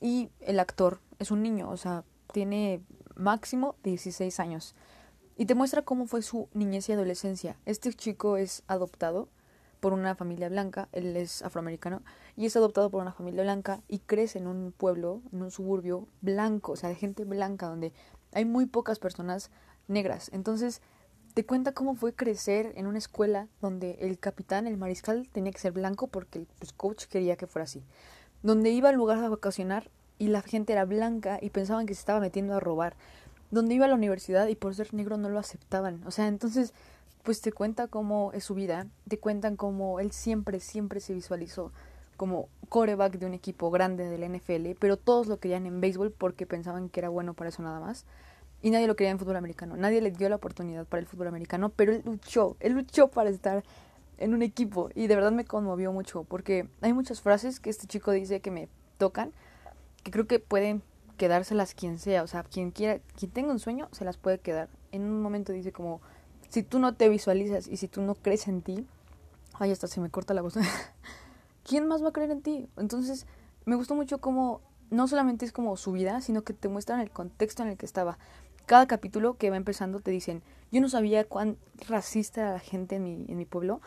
Y 0.00 0.30
el 0.40 0.60
actor 0.60 1.00
es 1.18 1.30
un 1.30 1.42
niño, 1.42 1.70
o 1.70 1.76
sea, 1.76 2.04
tiene 2.32 2.82
máximo 3.14 3.76
16 3.82 4.40
años. 4.40 4.74
Y 5.36 5.46
te 5.46 5.54
muestra 5.54 5.82
cómo 5.82 6.06
fue 6.06 6.22
su 6.22 6.48
niñez 6.54 6.88
y 6.88 6.92
adolescencia. 6.92 7.56
Este 7.66 7.92
chico 7.92 8.36
es 8.36 8.62
adoptado 8.66 9.28
por 9.86 9.92
una 9.92 10.16
familia 10.16 10.48
blanca, 10.48 10.88
él 10.90 11.16
es 11.16 11.42
afroamericano, 11.42 12.02
y 12.36 12.46
es 12.46 12.56
adoptado 12.56 12.90
por 12.90 13.02
una 13.02 13.12
familia 13.12 13.44
blanca 13.44 13.82
y 13.86 14.00
crece 14.00 14.40
en 14.40 14.48
un 14.48 14.72
pueblo, 14.72 15.22
en 15.32 15.42
un 15.42 15.52
suburbio 15.52 16.08
blanco, 16.22 16.72
o 16.72 16.76
sea, 16.76 16.88
de 16.88 16.96
gente 16.96 17.24
blanca, 17.24 17.68
donde 17.68 17.92
hay 18.32 18.44
muy 18.44 18.66
pocas 18.66 18.98
personas 18.98 19.52
negras. 19.86 20.28
Entonces, 20.32 20.82
te 21.34 21.46
cuenta 21.46 21.70
cómo 21.70 21.94
fue 21.94 22.14
crecer 22.14 22.72
en 22.74 22.88
una 22.88 22.98
escuela 22.98 23.46
donde 23.60 23.92
el 24.00 24.18
capitán, 24.18 24.66
el 24.66 24.76
mariscal, 24.76 25.28
tenía 25.28 25.52
que 25.52 25.60
ser 25.60 25.70
blanco 25.70 26.08
porque 26.08 26.40
el 26.40 26.48
pues, 26.58 26.72
coach 26.72 27.04
quería 27.04 27.36
que 27.36 27.46
fuera 27.46 27.62
así. 27.62 27.84
Donde 28.42 28.70
iba 28.70 28.88
al 28.88 28.96
lugar 28.96 29.18
a 29.18 29.28
vacacionar 29.28 29.92
y 30.18 30.26
la 30.26 30.42
gente 30.42 30.72
era 30.72 30.84
blanca 30.84 31.38
y 31.40 31.50
pensaban 31.50 31.86
que 31.86 31.94
se 31.94 32.00
estaba 32.00 32.18
metiendo 32.18 32.54
a 32.54 32.58
robar. 32.58 32.96
Donde 33.52 33.76
iba 33.76 33.84
a 33.84 33.88
la 33.88 33.94
universidad 33.94 34.48
y 34.48 34.56
por 34.56 34.74
ser 34.74 34.92
negro 34.94 35.16
no 35.16 35.28
lo 35.28 35.38
aceptaban. 35.38 36.02
O 36.08 36.10
sea, 36.10 36.26
entonces 36.26 36.74
pues 37.26 37.40
te 37.40 37.50
cuenta 37.50 37.88
cómo 37.88 38.30
es 38.34 38.44
su 38.44 38.54
vida, 38.54 38.86
te 39.08 39.18
cuentan 39.18 39.56
cómo 39.56 39.98
él 39.98 40.12
siempre, 40.12 40.60
siempre 40.60 41.00
se 41.00 41.12
visualizó 41.12 41.72
como 42.16 42.48
coreback 42.68 43.18
de 43.18 43.26
un 43.26 43.34
equipo 43.34 43.68
grande 43.72 44.06
del 44.06 44.32
NFL, 44.32 44.78
pero 44.78 44.96
todos 44.96 45.26
lo 45.26 45.40
querían 45.40 45.66
en 45.66 45.80
béisbol 45.80 46.12
porque 46.12 46.46
pensaban 46.46 46.88
que 46.88 47.00
era 47.00 47.08
bueno 47.08 47.34
para 47.34 47.50
eso 47.50 47.64
nada 47.64 47.80
más. 47.80 48.06
Y 48.62 48.70
nadie 48.70 48.86
lo 48.86 48.94
quería 48.94 49.10
en 49.10 49.18
fútbol 49.18 49.34
americano. 49.34 49.76
Nadie 49.76 50.00
le 50.00 50.12
dio 50.12 50.28
la 50.28 50.36
oportunidad 50.36 50.86
para 50.86 51.00
el 51.00 51.08
fútbol 51.08 51.26
americano, 51.26 51.70
pero 51.70 51.92
él 51.92 52.02
luchó, 52.04 52.56
él 52.60 52.74
luchó 52.74 53.08
para 53.08 53.28
estar 53.28 53.64
en 54.18 54.32
un 54.32 54.42
equipo 54.42 54.90
y 54.94 55.08
de 55.08 55.16
verdad 55.16 55.32
me 55.32 55.44
conmovió 55.44 55.92
mucho 55.92 56.22
porque 56.22 56.68
hay 56.80 56.92
muchas 56.92 57.20
frases 57.20 57.58
que 57.58 57.70
este 57.70 57.88
chico 57.88 58.12
dice 58.12 58.40
que 58.40 58.52
me 58.52 58.68
tocan, 58.98 59.32
que 60.04 60.12
creo 60.12 60.28
que 60.28 60.38
pueden 60.38 60.80
quedárselas 61.16 61.74
quien 61.74 61.98
sea, 61.98 62.22
o 62.22 62.28
sea, 62.28 62.44
quien 62.44 62.70
quiera, 62.70 63.00
quien 63.18 63.32
tenga 63.32 63.50
un 63.50 63.58
sueño 63.58 63.88
se 63.90 64.04
las 64.04 64.16
puede 64.16 64.38
quedar. 64.38 64.68
En 64.92 65.02
un 65.02 65.20
momento 65.20 65.52
dice 65.52 65.72
como 65.72 66.00
si 66.48 66.62
tú 66.62 66.78
no 66.78 66.94
te 66.94 67.08
visualizas 67.08 67.68
y 67.68 67.76
si 67.76 67.88
tú 67.88 68.02
no 68.02 68.14
crees 68.14 68.48
en 68.48 68.62
ti, 68.62 68.86
ay, 69.54 69.72
hasta 69.72 69.86
se 69.86 70.00
me 70.00 70.10
corta 70.10 70.34
la 70.34 70.42
voz. 70.42 70.54
¿Quién 71.64 71.86
más 71.88 72.02
va 72.02 72.08
a 72.08 72.12
creer 72.12 72.30
en 72.30 72.42
ti? 72.42 72.68
Entonces, 72.76 73.26
me 73.64 73.76
gustó 73.76 73.94
mucho 73.94 74.18
cómo 74.18 74.60
no 74.90 75.08
solamente 75.08 75.44
es 75.44 75.52
como 75.52 75.76
su 75.76 75.92
vida, 75.92 76.20
sino 76.20 76.42
que 76.42 76.52
te 76.52 76.68
muestran 76.68 77.00
el 77.00 77.10
contexto 77.10 77.62
en 77.62 77.70
el 77.70 77.76
que 77.76 77.86
estaba. 77.86 78.18
Cada 78.66 78.86
capítulo 78.86 79.34
que 79.34 79.50
va 79.50 79.56
empezando 79.56 80.00
te 80.00 80.10
dicen, 80.10 80.42
yo 80.70 80.80
no 80.80 80.88
sabía 80.88 81.24
cuán 81.24 81.56
racista 81.88 82.42
era 82.42 82.52
la 82.52 82.58
gente 82.60 82.96
en 82.96 83.04
mi, 83.04 83.24
en 83.28 83.36
mi 83.36 83.44
pueblo, 83.44 83.80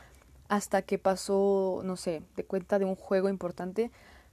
hasta 0.48 0.82
que 0.82 0.98
pasó, 0.98 1.82
no 1.84 1.96
sé, 1.96 2.24
te 2.36 2.44
cuenta 2.44 2.80
de 2.80 2.86
un 2.86 2.96
juego 2.96 3.30
importante 3.30 3.92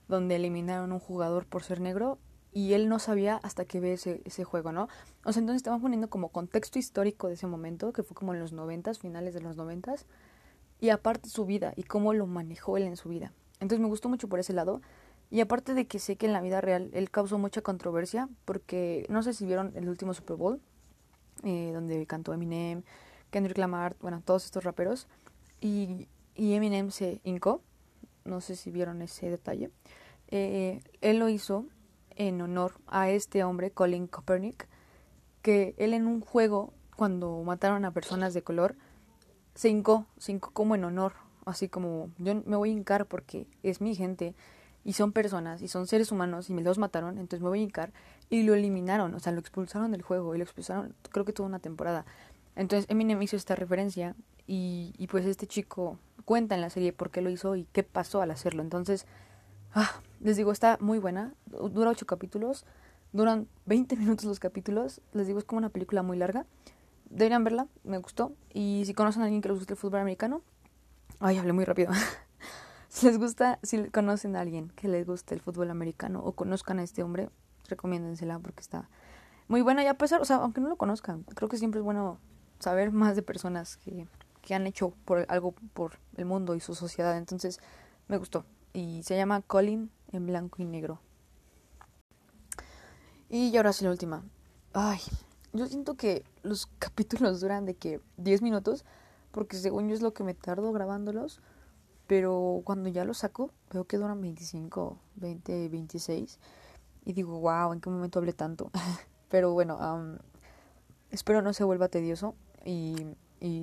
donde 0.09 0.37
eliminaron 0.37 0.91
a 0.91 0.95
un 0.95 1.01
jugador 1.01 1.47
por 1.47 1.63
ser 1.63 1.81
negro 1.81 2.19
y 2.53 2.73
él 2.73 2.89
no 2.89 2.99
sabía 2.99 3.37
hasta 3.43 3.65
que 3.65 3.81
ve 3.81 3.95
ese, 3.95 4.23
ese 4.25 4.45
juego, 4.45 4.73
¿no? 4.73 4.89
O 5.25 5.33
sea, 5.33 5.41
entonces 5.41 5.57
estamos 5.59 5.83
poniendo 5.83 6.09
como 6.09 6.29
contexto 6.29 6.79
histórico 6.79 7.29
de 7.29 7.35
ese 7.35 7.47
momento, 7.47 7.93
que 7.93 8.03
fue 8.03 8.15
como 8.15 8.33
en 8.33 8.41
los 8.41 8.53
noventas, 8.53 8.99
finales 8.99 9.35
de 9.35 9.41
los 9.41 9.57
noventas, 9.57 10.07
y 10.81 10.91
aparte 10.91 11.29
su 11.29 11.47
vida 11.47 11.73
y 11.77 11.83
cómo 11.85 12.13
lo 12.13 12.27
manejó 12.27 12.77
él 12.77 12.85
en 12.85 12.97
su 12.97 13.09
vida. 13.09 13.33
Entonces 13.61 13.81
me 13.81 13.89
gustó 13.89 14.09
mucho 14.09 14.29
por 14.29 14.41
ese 14.41 14.53
lado. 14.53 14.81
Y 15.31 15.41
aparte 15.41 15.75
de 15.75 15.87
que 15.87 15.99
sé 15.99 16.17
que 16.17 16.27
en 16.27 16.33
la 16.33 16.41
vida 16.41 16.61
real 16.61 16.91
él 16.93 17.11
causó 17.11 17.39
mucha 17.39 17.61
controversia, 17.61 18.29
porque 18.45 19.07
no 19.09 19.23
sé 19.23 19.35
si 19.35 19.45
vieron 19.45 19.73
el 19.75 19.89
último 19.89 20.15
Super 20.15 20.37
Bowl, 20.37 20.61
eh, 21.43 21.73
donde 21.75 22.07
cantó 22.07 22.33
Eminem, 22.33 22.83
Kendrick 23.31 23.59
Lamar, 23.59 23.97
bueno, 24.01 24.23
todos 24.25 24.45
estos 24.45 24.63
raperos. 24.65 25.09
Y, 25.61 26.09
y 26.35 26.55
Eminem 26.55 26.91
se 26.91 27.21
hincó, 27.25 27.61
no 28.25 28.41
sé 28.41 28.55
si 28.55 28.71
vieron 28.71 29.03
ese 29.03 29.29
detalle. 29.31 29.71
Eh, 30.29 30.81
él 31.01 31.19
lo 31.19 31.29
hizo 31.29 31.67
en 32.17 32.41
honor 32.41 32.73
a 32.87 33.11
este 33.11 33.45
hombre, 33.45 33.71
Colin 33.71 34.07
Kaepernick, 34.07 34.69
que 35.43 35.75
él 35.79 35.95
en 35.95 36.07
un 36.07 36.21
juego, 36.21 36.73
cuando 36.97 37.43
mataron 37.43 37.85
a 37.85 37.93
personas 37.93 38.35
de 38.35 38.43
color, 38.43 38.75
se 39.55 39.69
hincó, 39.69 40.07
se 40.19 40.33
hincó 40.33 40.51
como 40.51 40.75
en 40.75 40.85
honor, 40.85 41.13
así 41.45 41.69
como 41.69 42.11
yo 42.19 42.35
me 42.45 42.57
voy 42.57 42.71
a 42.71 42.73
hincar 42.73 43.07
porque 43.07 43.47
es 43.63 43.81
mi 43.81 43.95
gente 43.95 44.35
y 44.85 44.95
son 44.95 45.13
personas 45.13 45.63
y 45.63 45.69
son 45.69 45.87
seres 45.87 46.13
humanos 46.13 46.51
y 46.51 46.53
me 46.53 46.63
los 46.63 46.79
mataron, 46.79 47.19
entonces 47.19 47.43
me 47.43 47.49
voy 47.49 47.61
a 47.61 47.63
hincar 47.63 47.93
y 48.29 48.43
lo 48.43 48.55
eliminaron, 48.55 49.15
o 49.15 49.21
sea, 49.21 49.33
lo 49.33 49.41
expulsaron 49.41 49.93
del 49.93 50.03
juego 50.03 50.35
y 50.35 50.39
lo 50.39 50.45
expulsaron, 50.45 50.95
creo 51.11 51.25
que 51.25 51.33
toda 51.33 51.49
una 51.49 51.59
temporada. 51.59 52.05
Entonces 52.57 52.89
Eminem 52.91 53.23
hizo 53.23 53.37
esta 53.37 53.55
referencia 53.55 54.15
y, 54.47 54.95
y 54.99 55.07
pues 55.07 55.27
este 55.27 55.47
chico 55.47 55.99
cuenta 56.25 56.55
en 56.55 56.61
la 56.61 56.71
serie 56.71 56.93
por 56.93 57.11
qué 57.11 57.21
lo 57.21 57.31
hizo 57.31 57.57
y 57.57 57.65
qué 57.73 57.83
pasó 57.83 58.21
al 58.21 58.31
hacerlo. 58.31 58.63
Entonces, 58.63 59.07
ah, 59.75 60.01
les 60.21 60.37
digo, 60.37 60.53
está 60.53 60.79
muy 60.81 60.99
buena, 60.99 61.35
dura 61.47 61.91
ocho 61.91 62.07
capítulos, 62.07 62.65
duran 63.13 63.49
20 63.67 63.97
minutos 63.97 64.25
los 64.25 64.41
capítulos, 64.41 65.01
les 65.13 65.27
digo, 65.27 65.39
es 65.39 65.45
como 65.45 65.59
una 65.59 65.71
película 65.71 66.03
muy 66.03 66.17
larga. 66.17 66.47
Deberían 67.09 67.45
verla, 67.45 67.69
me 67.85 67.99
gustó. 67.99 68.33
Y 68.53 68.83
si 68.85 68.95
conocen 68.95 69.23
a 69.23 69.27
alguien 69.27 69.41
que 69.41 69.49
les 69.49 69.59
guste 69.59 69.75
el 69.75 69.79
fútbol 69.79 70.01
americano, 70.01 70.43
ay, 71.21 71.39
hablé 71.39 71.53
muy 71.53 71.65
rápido. 71.65 71.93
si 72.89 73.07
les 73.07 73.19
gusta, 73.19 73.61
si 73.63 73.85
conocen 73.91 74.35
a 74.35 74.41
alguien 74.41 74.71
que 74.71 74.89
les 74.89 75.07
guste 75.07 75.35
el 75.35 75.41
fútbol 75.41 75.71
americano 75.71 76.21
o 76.25 76.33
conozcan 76.33 76.81
a 76.81 76.83
este 76.83 77.03
hombre, 77.05 77.31
recomiéndensela 77.69 78.39
porque 78.41 78.61
está 78.61 78.89
muy 79.47 79.63
buena. 79.63 79.85
Y 79.85 79.87
a 79.87 79.95
pesar, 79.95 80.21
o 80.21 80.25
sea, 80.25 80.37
aunque 80.37 80.61
no 80.61 80.69
lo 80.69 80.77
conozcan, 80.77 81.23
creo 81.23 81.49
que 81.49 81.59
siempre 81.59 81.79
es 81.79 81.85
bueno 81.85 82.19
saber 82.59 82.91
más 82.91 83.15
de 83.15 83.23
personas 83.23 83.77
que, 83.77 84.09
que 84.43 84.55
han 84.55 84.67
hecho 84.67 84.93
por 85.05 85.27
algo 85.29 85.53
por 85.75 85.99
el 86.17 86.25
mundo 86.25 86.57
y 86.57 86.61
su 86.61 86.75
sociedad. 86.75 87.17
Entonces, 87.17 87.61
me 88.09 88.17
gustó. 88.17 88.45
Y 88.73 89.05
se 89.05 89.17
llama 89.17 89.43
Colin 89.43 89.91
en 90.13 90.27
blanco 90.27 90.63
y 90.63 90.65
negro. 90.65 91.01
Y 93.29 93.57
ahora 93.57 93.73
sí 93.73 93.85
la 93.85 93.91
última. 93.91 94.25
Ay, 94.73 95.01
yo 95.53 95.67
siento 95.67 95.95
que 95.95 96.25
los 96.43 96.67
capítulos 96.79 97.41
duran 97.41 97.65
de 97.67 97.75
que 97.75 98.01
10 98.19 98.43
minutos, 98.43 98.85
porque 99.33 99.57
según 99.57 99.89
yo 99.89 99.95
es 99.95 100.03
lo 100.03 100.13
que 100.13 100.25
me 100.25 100.35
tardo 100.35 100.73
grabándolos, 100.73 101.41
pero 102.07 102.63
cuando 102.65 102.89
ya 102.89 103.05
los 103.05 103.19
saco, 103.19 103.51
veo 103.73 103.85
que 103.85 103.97
duran 103.97 104.21
25, 104.21 104.99
20, 105.17 105.69
26, 105.69 106.39
y 107.05 107.13
digo, 107.13 107.41
wow, 107.41 107.73
¿en 107.73 107.81
qué 107.81 107.91
momento 107.91 108.19
hablé 108.19 108.33
tanto? 108.33 108.71
pero 109.29 109.53
bueno, 109.53 109.79
espero 111.11 111.43
no 111.43 111.53
se 111.53 111.65
vuelva 111.65 111.89
tedioso 111.89 112.35
y, 112.65 113.15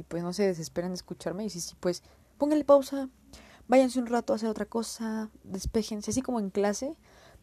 pues 0.07 0.23
no 0.23 0.33
se 0.33 0.47
desesperen 0.47 0.91
de 0.91 0.95
escucharme, 0.95 1.45
y 1.45 1.49
si 1.49 1.61
sí, 1.61 1.75
pues 1.79 2.03
pónganle 2.37 2.65
pausa, 2.65 3.09
váyanse 3.67 3.99
un 3.99 4.07
rato 4.07 4.33
a 4.33 4.35
hacer 4.35 4.49
otra 4.49 4.65
cosa, 4.65 5.29
despejense, 5.43 6.11
así 6.11 6.21
como 6.21 6.39
en 6.39 6.49
clase, 6.49 6.95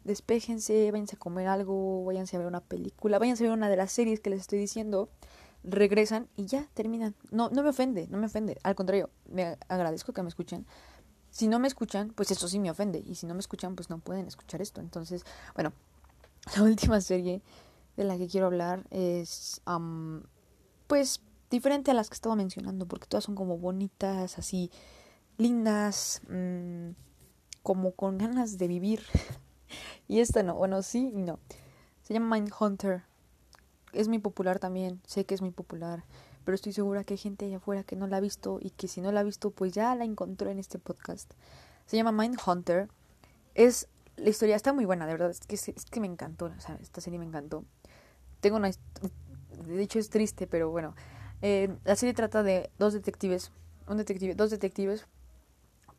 despejense, 0.03 0.91
váyanse 0.91 1.15
a 1.15 1.19
comer 1.19 1.47
algo, 1.47 2.03
váyanse 2.05 2.35
a 2.35 2.39
ver 2.39 2.47
una 2.47 2.61
película, 2.61 3.19
váyanse 3.19 3.43
a 3.43 3.49
ver 3.49 3.57
una 3.57 3.69
de 3.69 3.77
las 3.77 3.91
series 3.91 4.19
que 4.19 4.29
les 4.29 4.41
estoy 4.41 4.59
diciendo, 4.59 5.09
regresan 5.63 6.27
y 6.35 6.45
ya 6.45 6.67
terminan. 6.73 7.15
No, 7.31 7.49
no 7.49 7.63
me 7.63 7.69
ofende, 7.69 8.07
no 8.09 8.17
me 8.17 8.25
ofende. 8.25 8.57
Al 8.63 8.75
contrario, 8.75 9.09
me 9.29 9.57
agradezco 9.67 10.13
que 10.13 10.23
me 10.23 10.29
escuchen. 10.29 10.65
Si 11.29 11.47
no 11.47 11.59
me 11.59 11.67
escuchan, 11.67 12.11
pues 12.15 12.31
eso 12.31 12.47
sí 12.47 12.59
me 12.59 12.71
ofende. 12.71 12.99
Y 13.05 13.15
si 13.15 13.25
no 13.25 13.33
me 13.33 13.39
escuchan, 13.39 13.75
pues 13.75 13.89
no 13.89 13.99
pueden 13.99 14.27
escuchar 14.27 14.61
esto. 14.61 14.81
Entonces, 14.81 15.23
bueno, 15.53 15.71
la 16.55 16.63
última 16.63 16.99
serie 17.01 17.41
de 17.95 18.03
la 18.03 18.17
que 18.17 18.27
quiero 18.27 18.47
hablar 18.47 18.85
es, 18.89 19.61
pues, 20.87 21.21
diferente 21.49 21.91
a 21.91 21.93
las 21.93 22.09
que 22.09 22.15
estaba 22.15 22.35
mencionando, 22.35 22.87
porque 22.87 23.07
todas 23.07 23.23
son 23.23 23.35
como 23.35 23.57
bonitas, 23.57 24.37
así, 24.37 24.71
lindas, 25.41 26.21
mmm, 26.27 26.91
como 27.63 27.91
con 27.93 28.17
ganas 28.17 28.57
de 28.57 28.67
vivir. 28.67 29.01
Y 30.07 30.19
esta 30.19 30.43
no, 30.43 30.55
bueno, 30.55 30.81
sí 30.81 31.09
y 31.15 31.21
no. 31.21 31.39
Se 32.01 32.13
llama 32.13 32.35
Mindhunter. 32.35 33.03
Es 33.93 34.09
muy 34.09 34.19
popular 34.19 34.59
también, 34.59 34.99
sé 35.07 35.25
que 35.25 35.33
es 35.33 35.41
muy 35.41 35.51
popular, 35.51 36.03
pero 36.43 36.53
estoy 36.53 36.73
segura 36.73 37.05
que 37.05 37.13
hay 37.13 37.17
gente 37.17 37.45
allá 37.45 37.57
afuera 37.57 37.83
que 37.83 37.95
no 37.95 38.07
la 38.07 38.17
ha 38.17 38.19
visto 38.19 38.59
y 38.61 38.71
que 38.71 38.89
si 38.89 38.99
no 38.99 39.13
la 39.13 39.21
ha 39.21 39.23
visto, 39.23 39.51
pues 39.51 39.71
ya 39.71 39.95
la 39.95 40.03
encontró 40.03 40.49
en 40.49 40.59
este 40.59 40.79
podcast. 40.79 41.31
Se 41.85 41.95
llama 41.95 42.11
Mindhunter. 42.11 42.89
Es 43.55 43.87
la 44.17 44.29
historia 44.29 44.57
está 44.57 44.73
muy 44.73 44.83
buena, 44.83 45.05
de 45.05 45.13
verdad, 45.13 45.29
es 45.29 45.39
que 45.39 45.55
es, 45.55 45.71
que 45.89 45.99
me 46.01 46.07
encantó, 46.07 46.51
esta 46.81 46.99
serie 46.99 47.17
me 47.17 47.25
encantó. 47.25 47.63
Tengo 48.41 48.57
una 48.57 48.69
de 48.69 49.81
hecho 49.81 49.99
es 49.99 50.09
triste, 50.09 50.45
pero 50.45 50.69
bueno, 50.71 50.93
eh, 51.41 51.73
la 51.85 51.95
serie 51.95 52.13
trata 52.13 52.43
de 52.43 52.69
dos 52.79 52.91
detectives, 52.91 53.53
un 53.87 53.95
detective, 53.95 54.35
dos 54.35 54.51
detectives 54.51 55.07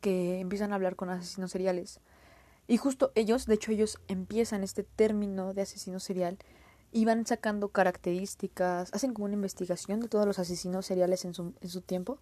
que 0.03 0.41
empiezan 0.41 0.73
a 0.73 0.75
hablar 0.75 0.97
con 0.97 1.09
asesinos 1.09 1.51
seriales 1.51 2.01
y 2.67 2.75
justo 2.75 3.13
ellos, 3.15 3.45
de 3.45 3.55
hecho 3.55 3.71
ellos 3.71 3.99
empiezan 4.09 4.63
este 4.63 4.83
término 4.83 5.53
de 5.53 5.61
asesino 5.61 6.01
serial 6.01 6.37
y 6.91 7.05
van 7.05 7.25
sacando 7.25 7.69
características, 7.69 8.93
hacen 8.93 9.13
como 9.13 9.25
una 9.25 9.35
investigación 9.35 10.01
de 10.01 10.09
todos 10.09 10.25
los 10.25 10.39
asesinos 10.39 10.85
seriales 10.85 11.23
en 11.23 11.33
su, 11.33 11.53
en 11.61 11.69
su 11.69 11.79
tiempo 11.79 12.19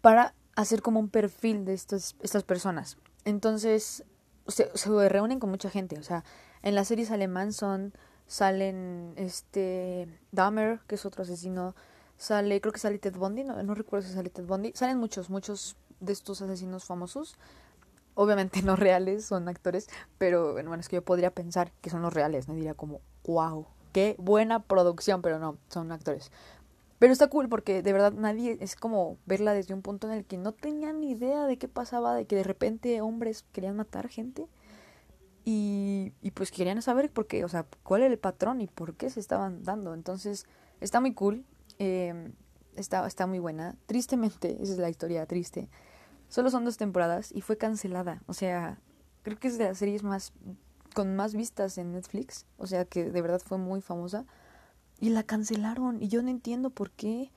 para 0.00 0.34
hacer 0.54 0.82
como 0.82 1.00
un 1.00 1.08
perfil 1.08 1.64
de 1.64 1.74
estas, 1.74 2.14
estas 2.20 2.44
personas. 2.44 2.96
Entonces 3.24 4.04
se, 4.46 4.70
reúnen 5.08 5.40
con 5.40 5.50
mucha 5.50 5.68
gente, 5.68 5.98
o 5.98 6.02
sea, 6.04 6.24
en 6.62 6.76
las 6.76 6.86
series 6.86 7.10
alemán 7.10 7.52
son 7.52 7.92
salen 8.28 9.12
este 9.16 10.06
Dahmer, 10.30 10.78
que 10.86 10.94
es 10.94 11.04
otro 11.04 11.24
asesino, 11.24 11.74
sale, 12.16 12.60
creo 12.60 12.72
que 12.72 12.78
sale 12.78 12.98
Ted 12.98 13.16
Bundy, 13.16 13.42
no, 13.42 13.60
no 13.62 13.74
recuerdo 13.74 14.06
si 14.06 14.14
sale 14.14 14.30
Ted 14.30 14.44
Bundy, 14.44 14.70
salen 14.74 14.98
muchos, 14.98 15.30
muchos 15.30 15.76
de 16.00 16.12
estos 16.12 16.42
asesinos 16.42 16.84
famosos 16.84 17.36
obviamente 18.14 18.62
no 18.62 18.76
reales, 18.76 19.24
son 19.24 19.48
actores, 19.48 19.88
pero 20.18 20.52
bueno, 20.52 20.74
es 20.74 20.88
que 20.88 20.96
yo 20.96 21.02
podría 21.02 21.30
pensar 21.30 21.72
que 21.80 21.90
son 21.90 22.02
los 22.02 22.12
reales, 22.12 22.48
¿no? 22.48 22.54
Diría 22.54 22.74
como, 22.74 23.00
wow, 23.24 23.66
qué 23.92 24.14
buena 24.18 24.62
producción, 24.62 25.22
pero 25.22 25.38
no, 25.38 25.56
son 25.68 25.90
actores. 25.92 26.30
Pero 26.98 27.14
está 27.14 27.28
cool 27.28 27.48
porque 27.48 27.82
de 27.82 27.92
verdad 27.94 28.12
nadie 28.12 28.58
es 28.60 28.76
como 28.76 29.16
verla 29.24 29.54
desde 29.54 29.72
un 29.72 29.80
punto 29.80 30.06
en 30.06 30.12
el 30.12 30.26
que 30.26 30.36
no 30.36 30.52
tenían 30.52 31.00
ni 31.00 31.12
idea 31.12 31.46
de 31.46 31.56
qué 31.56 31.66
pasaba, 31.66 32.14
de 32.14 32.26
que 32.26 32.36
de 32.36 32.42
repente 32.42 33.00
hombres 33.00 33.46
querían 33.52 33.74
matar 33.74 34.08
gente 34.08 34.46
y, 35.46 36.12
y 36.20 36.32
pues 36.32 36.50
querían 36.50 36.82
saber 36.82 37.10
por 37.10 37.26
qué, 37.26 37.42
o 37.42 37.48
sea, 37.48 37.64
cuál 37.84 38.02
era 38.02 38.12
el 38.12 38.18
patrón 38.18 38.60
y 38.60 38.66
por 38.66 38.96
qué 38.96 39.08
se 39.08 39.18
estaban 39.18 39.64
dando. 39.64 39.94
Entonces 39.94 40.44
está 40.80 41.00
muy 41.00 41.14
cool, 41.14 41.46
eh, 41.78 42.32
está, 42.76 43.06
está 43.06 43.26
muy 43.26 43.38
buena. 43.38 43.76
Tristemente, 43.86 44.58
esa 44.62 44.74
es 44.74 44.78
la 44.78 44.90
historia 44.90 45.24
triste 45.24 45.70
Solo 46.30 46.48
son 46.48 46.64
dos 46.64 46.76
temporadas 46.76 47.32
y 47.34 47.40
fue 47.42 47.58
cancelada. 47.58 48.22
O 48.26 48.34
sea, 48.34 48.78
creo 49.22 49.36
que 49.38 49.48
es 49.48 49.58
de 49.58 49.64
las 49.64 49.78
series 49.78 50.04
más 50.04 50.32
con 50.94 51.16
más 51.16 51.34
vistas 51.34 51.76
en 51.76 51.92
Netflix. 51.92 52.46
O 52.56 52.68
sea, 52.68 52.84
que 52.84 53.10
de 53.10 53.20
verdad 53.20 53.42
fue 53.44 53.58
muy 53.58 53.80
famosa. 53.82 54.24
Y 55.00 55.10
la 55.10 55.24
cancelaron. 55.24 56.00
Y 56.00 56.06
yo 56.06 56.22
no 56.22 56.30
entiendo 56.30 56.70
por 56.70 56.92
qué. 56.92 57.32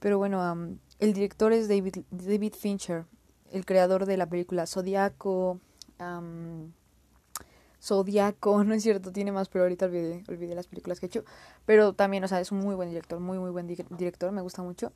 Pero 0.00 0.18
bueno, 0.18 0.76
el 0.98 1.14
director 1.14 1.52
es 1.52 1.68
David, 1.68 1.98
David 2.10 2.54
Fincher, 2.54 3.06
el 3.52 3.64
creador 3.64 4.04
de 4.04 4.16
la 4.16 4.28
película 4.28 4.66
Zodiaco. 4.66 5.60
Zodiaco, 7.80 8.64
no 8.64 8.74
es 8.74 8.82
cierto, 8.82 9.12
tiene 9.12 9.30
más, 9.30 9.48
pero 9.48 9.62
ahorita 9.62 9.86
olvidé, 9.86 10.24
olvidé 10.28 10.56
las 10.56 10.66
películas 10.66 10.98
que 10.98 11.06
he 11.06 11.08
hecho. 11.08 11.24
Pero 11.66 11.92
también, 11.92 12.24
o 12.24 12.28
sea, 12.28 12.40
es 12.40 12.50
un 12.50 12.58
muy 12.58 12.74
buen 12.74 12.88
director, 12.88 13.20
muy, 13.20 13.38
muy 13.38 13.50
buen 13.50 13.68
director, 13.68 14.32
me 14.32 14.42
gusta 14.42 14.62
mucho. 14.62 14.92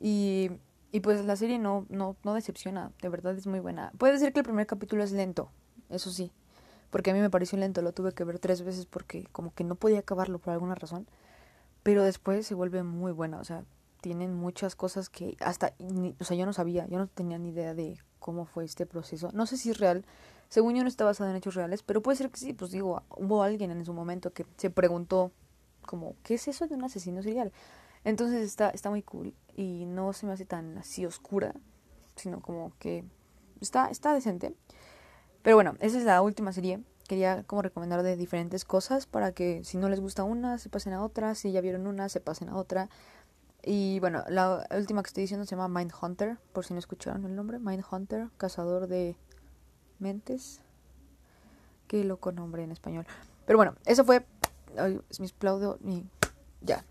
Y 0.00 0.50
y 0.92 1.00
pues 1.00 1.24
la 1.24 1.34
serie 1.36 1.58
no, 1.58 1.86
no, 1.88 2.16
no 2.22 2.34
decepciona, 2.34 2.92
de 3.00 3.08
verdad 3.08 3.34
es 3.34 3.46
muy 3.46 3.60
buena. 3.60 3.92
Puede 3.98 4.18
ser 4.18 4.32
que 4.32 4.40
el 4.40 4.44
primer 4.44 4.66
capítulo 4.66 5.02
es 5.02 5.10
lento, 5.12 5.50
eso 5.88 6.10
sí, 6.10 6.30
porque 6.90 7.10
a 7.10 7.14
mí 7.14 7.20
me 7.20 7.30
pareció 7.30 7.58
lento, 7.58 7.82
lo 7.82 7.92
tuve 7.92 8.12
que 8.12 8.24
ver 8.24 8.38
tres 8.38 8.62
veces 8.62 8.86
porque 8.86 9.26
como 9.32 9.52
que 9.54 9.64
no 9.64 9.74
podía 9.74 10.00
acabarlo 10.00 10.38
por 10.38 10.52
alguna 10.52 10.74
razón, 10.74 11.08
pero 11.82 12.04
después 12.04 12.46
se 12.46 12.54
vuelve 12.54 12.82
muy 12.82 13.10
buena, 13.10 13.40
o 13.40 13.44
sea, 13.44 13.64
tienen 14.02 14.34
muchas 14.34 14.76
cosas 14.76 15.08
que 15.08 15.36
hasta, 15.40 15.74
o 16.20 16.24
sea, 16.24 16.36
yo 16.36 16.44
no 16.44 16.52
sabía, 16.52 16.86
yo 16.88 16.98
no 16.98 17.06
tenía 17.06 17.38
ni 17.38 17.50
idea 17.50 17.72
de 17.72 17.98
cómo 18.18 18.44
fue 18.44 18.64
este 18.64 18.84
proceso. 18.84 19.30
No 19.32 19.46
sé 19.46 19.56
si 19.56 19.70
es 19.70 19.78
real, 19.78 20.04
según 20.48 20.74
yo 20.74 20.82
no 20.82 20.88
está 20.88 21.04
basado 21.04 21.30
en 21.30 21.36
hechos 21.36 21.54
reales, 21.54 21.82
pero 21.82 22.02
puede 22.02 22.16
ser 22.16 22.30
que 22.30 22.38
sí, 22.38 22.52
pues 22.52 22.70
digo, 22.70 23.02
hubo 23.16 23.42
alguien 23.42 23.70
en 23.70 23.84
su 23.84 23.94
momento 23.94 24.32
que 24.32 24.44
se 24.56 24.70
preguntó 24.70 25.30
como, 25.86 26.14
¿qué 26.22 26.34
es 26.34 26.48
eso 26.48 26.66
de 26.66 26.74
un 26.74 26.84
asesino 26.84 27.22
serial? 27.22 27.52
Entonces 28.04 28.42
está, 28.42 28.70
está 28.70 28.90
muy 28.90 29.02
cool 29.02 29.34
y 29.54 29.84
no 29.86 30.12
se 30.12 30.26
me 30.26 30.32
hace 30.32 30.44
tan 30.44 30.78
así 30.78 31.06
oscura, 31.06 31.54
sino 32.16 32.40
como 32.40 32.72
que 32.78 33.04
está, 33.60 33.88
está 33.88 34.12
decente. 34.12 34.54
Pero 35.42 35.56
bueno, 35.56 35.74
esa 35.80 35.98
es 35.98 36.04
la 36.04 36.22
última 36.22 36.52
serie. 36.52 36.82
Quería 37.08 37.42
como 37.44 37.62
recomendar 37.62 38.02
de 38.02 38.16
diferentes 38.16 38.64
cosas 38.64 39.06
para 39.06 39.32
que 39.32 39.64
si 39.64 39.76
no 39.76 39.88
les 39.88 40.00
gusta 40.00 40.24
una, 40.24 40.58
se 40.58 40.68
pasen 40.68 40.92
a 40.92 41.02
otra. 41.04 41.34
Si 41.34 41.52
ya 41.52 41.60
vieron 41.60 41.86
una, 41.86 42.08
se 42.08 42.20
pasen 42.20 42.48
a 42.48 42.56
otra. 42.56 42.88
Y 43.64 44.00
bueno, 44.00 44.24
la 44.28 44.66
última 44.76 45.02
que 45.02 45.08
estoy 45.08 45.22
diciendo 45.22 45.46
se 45.46 45.54
llama 45.54 45.68
Mindhunter, 45.68 46.38
por 46.52 46.64
si 46.64 46.74
no 46.74 46.78
escucharon 46.78 47.24
el 47.24 47.34
nombre. 47.34 47.58
Mindhunter, 47.58 48.28
cazador 48.36 48.88
de 48.88 49.16
mentes. 49.98 50.60
Qué 51.86 52.04
loco 52.04 52.32
nombre 52.32 52.64
en 52.64 52.72
español. 52.72 53.06
Pero 53.46 53.58
bueno, 53.58 53.74
eso 53.84 54.04
fue... 54.04 54.24
es 55.10 55.20
mi 55.20 55.28
aplaudo 55.28 55.78
y 55.84 56.04
ya. 56.60 56.84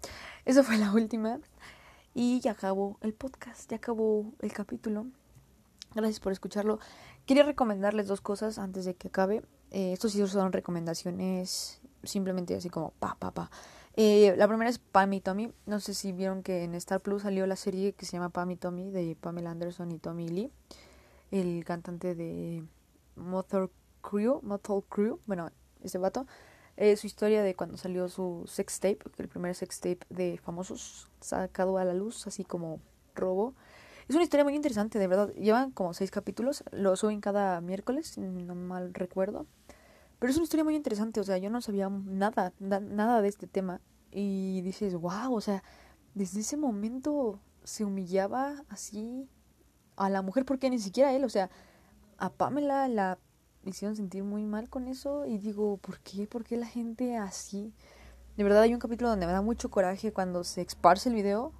Esa 0.51 0.63
fue 0.63 0.77
la 0.77 0.91
última. 0.91 1.39
Y 2.13 2.41
ya 2.41 2.51
acabó 2.51 2.97
el 3.01 3.13
podcast, 3.13 3.69
ya 3.69 3.77
acabó 3.77 4.33
el 4.41 4.51
capítulo. 4.51 5.05
Gracias 5.95 6.19
por 6.19 6.33
escucharlo. 6.33 6.79
Quería 7.25 7.43
recomendarles 7.43 8.07
dos 8.07 8.19
cosas 8.19 8.59
antes 8.59 8.83
de 8.83 8.95
que 8.95 9.07
acabe. 9.07 9.43
Eh, 9.71 9.93
estos 9.93 10.11
sí 10.11 10.27
son 10.27 10.51
recomendaciones 10.51 11.81
simplemente 12.03 12.55
así 12.55 12.69
como 12.69 12.91
pa, 12.91 13.15
pa, 13.17 13.31
pa. 13.31 13.49
Eh, 13.95 14.33
la 14.37 14.47
primera 14.47 14.69
es 14.69 14.79
Pam 14.79 15.13
y 15.13 15.21
Tommy. 15.21 15.53
No 15.65 15.79
sé 15.79 15.93
si 15.93 16.11
vieron 16.11 16.43
que 16.43 16.63
en 16.63 16.75
Star 16.75 16.99
Plus 16.99 17.21
salió 17.21 17.47
la 17.47 17.55
serie 17.55 17.93
que 17.93 18.05
se 18.05 18.13
llama 18.13 18.29
Pam 18.29 18.51
y 18.51 18.57
Tommy 18.57 18.91
de 18.91 19.15
Pamela 19.19 19.51
Anderson 19.51 19.91
y 19.91 19.99
Tommy 19.99 20.27
Lee, 20.27 20.51
el 21.31 21.63
cantante 21.63 22.15
de 22.15 22.63
Motor 23.15 23.71
Crew, 24.01 24.41
Motor 24.43 24.83
Crew, 24.89 25.19
bueno, 25.27 25.49
ese 25.81 25.97
vato. 25.97 26.25
Es 26.81 27.01
su 27.01 27.05
historia 27.05 27.43
de 27.43 27.53
cuando 27.55 27.77
salió 27.77 28.09
su 28.09 28.43
sex 28.47 28.79
tape, 28.79 28.97
el 29.19 29.27
primer 29.27 29.53
sex 29.53 29.79
tape 29.79 29.99
de 30.09 30.39
famosos 30.39 31.11
sacado 31.19 31.77
a 31.77 31.85
la 31.85 31.93
luz, 31.93 32.25
así 32.25 32.43
como 32.43 32.79
robo. 33.13 33.53
Es 34.09 34.15
una 34.15 34.23
historia 34.23 34.43
muy 34.43 34.55
interesante, 34.55 34.97
de 34.97 35.05
verdad. 35.05 35.31
Llevan 35.35 35.69
como 35.69 35.93
seis 35.93 36.09
capítulos, 36.09 36.63
lo 36.71 36.95
suben 36.95 37.21
cada 37.21 37.61
miércoles, 37.61 38.07
si 38.07 38.21
no 38.21 38.55
mal 38.55 38.95
recuerdo. 38.95 39.45
Pero 40.17 40.31
es 40.31 40.37
una 40.37 40.45
historia 40.45 40.63
muy 40.63 40.75
interesante, 40.75 41.19
o 41.19 41.23
sea, 41.23 41.37
yo 41.37 41.51
no 41.51 41.61
sabía 41.61 41.87
nada, 41.87 42.51
nada 42.57 43.21
de 43.21 43.27
este 43.27 43.45
tema. 43.45 43.79
Y 44.09 44.61
dices, 44.61 44.95
wow, 44.95 45.35
o 45.35 45.41
sea, 45.41 45.63
desde 46.15 46.39
ese 46.39 46.57
momento 46.57 47.39
se 47.63 47.85
humillaba 47.85 48.63
así 48.69 49.29
a 49.97 50.09
la 50.09 50.23
mujer, 50.23 50.45
porque 50.45 50.71
ni 50.71 50.79
siquiera 50.79 51.13
él, 51.13 51.25
o 51.25 51.29
sea, 51.29 51.51
a 52.17 52.31
Pamela 52.31 52.87
la 52.87 53.19
hicieron 53.63 53.95
sentir 53.95 54.23
muy 54.23 54.45
mal 54.45 54.69
con 54.69 54.87
eso. 54.87 55.25
Y 55.25 55.37
digo, 55.37 55.77
¿por 55.77 55.99
qué? 55.99 56.27
¿Por 56.27 56.43
qué 56.43 56.57
la 56.57 56.67
gente 56.67 57.17
así? 57.17 57.73
De 58.37 58.43
verdad 58.43 58.61
hay 58.61 58.73
un 58.73 58.79
capítulo 58.79 59.09
donde 59.09 59.27
me 59.27 59.33
da 59.33 59.41
mucho 59.41 59.69
coraje 59.69 60.13
cuando 60.13 60.43
se 60.43 60.61
esparce 60.61 61.09
el 61.09 61.15
video 61.15 61.51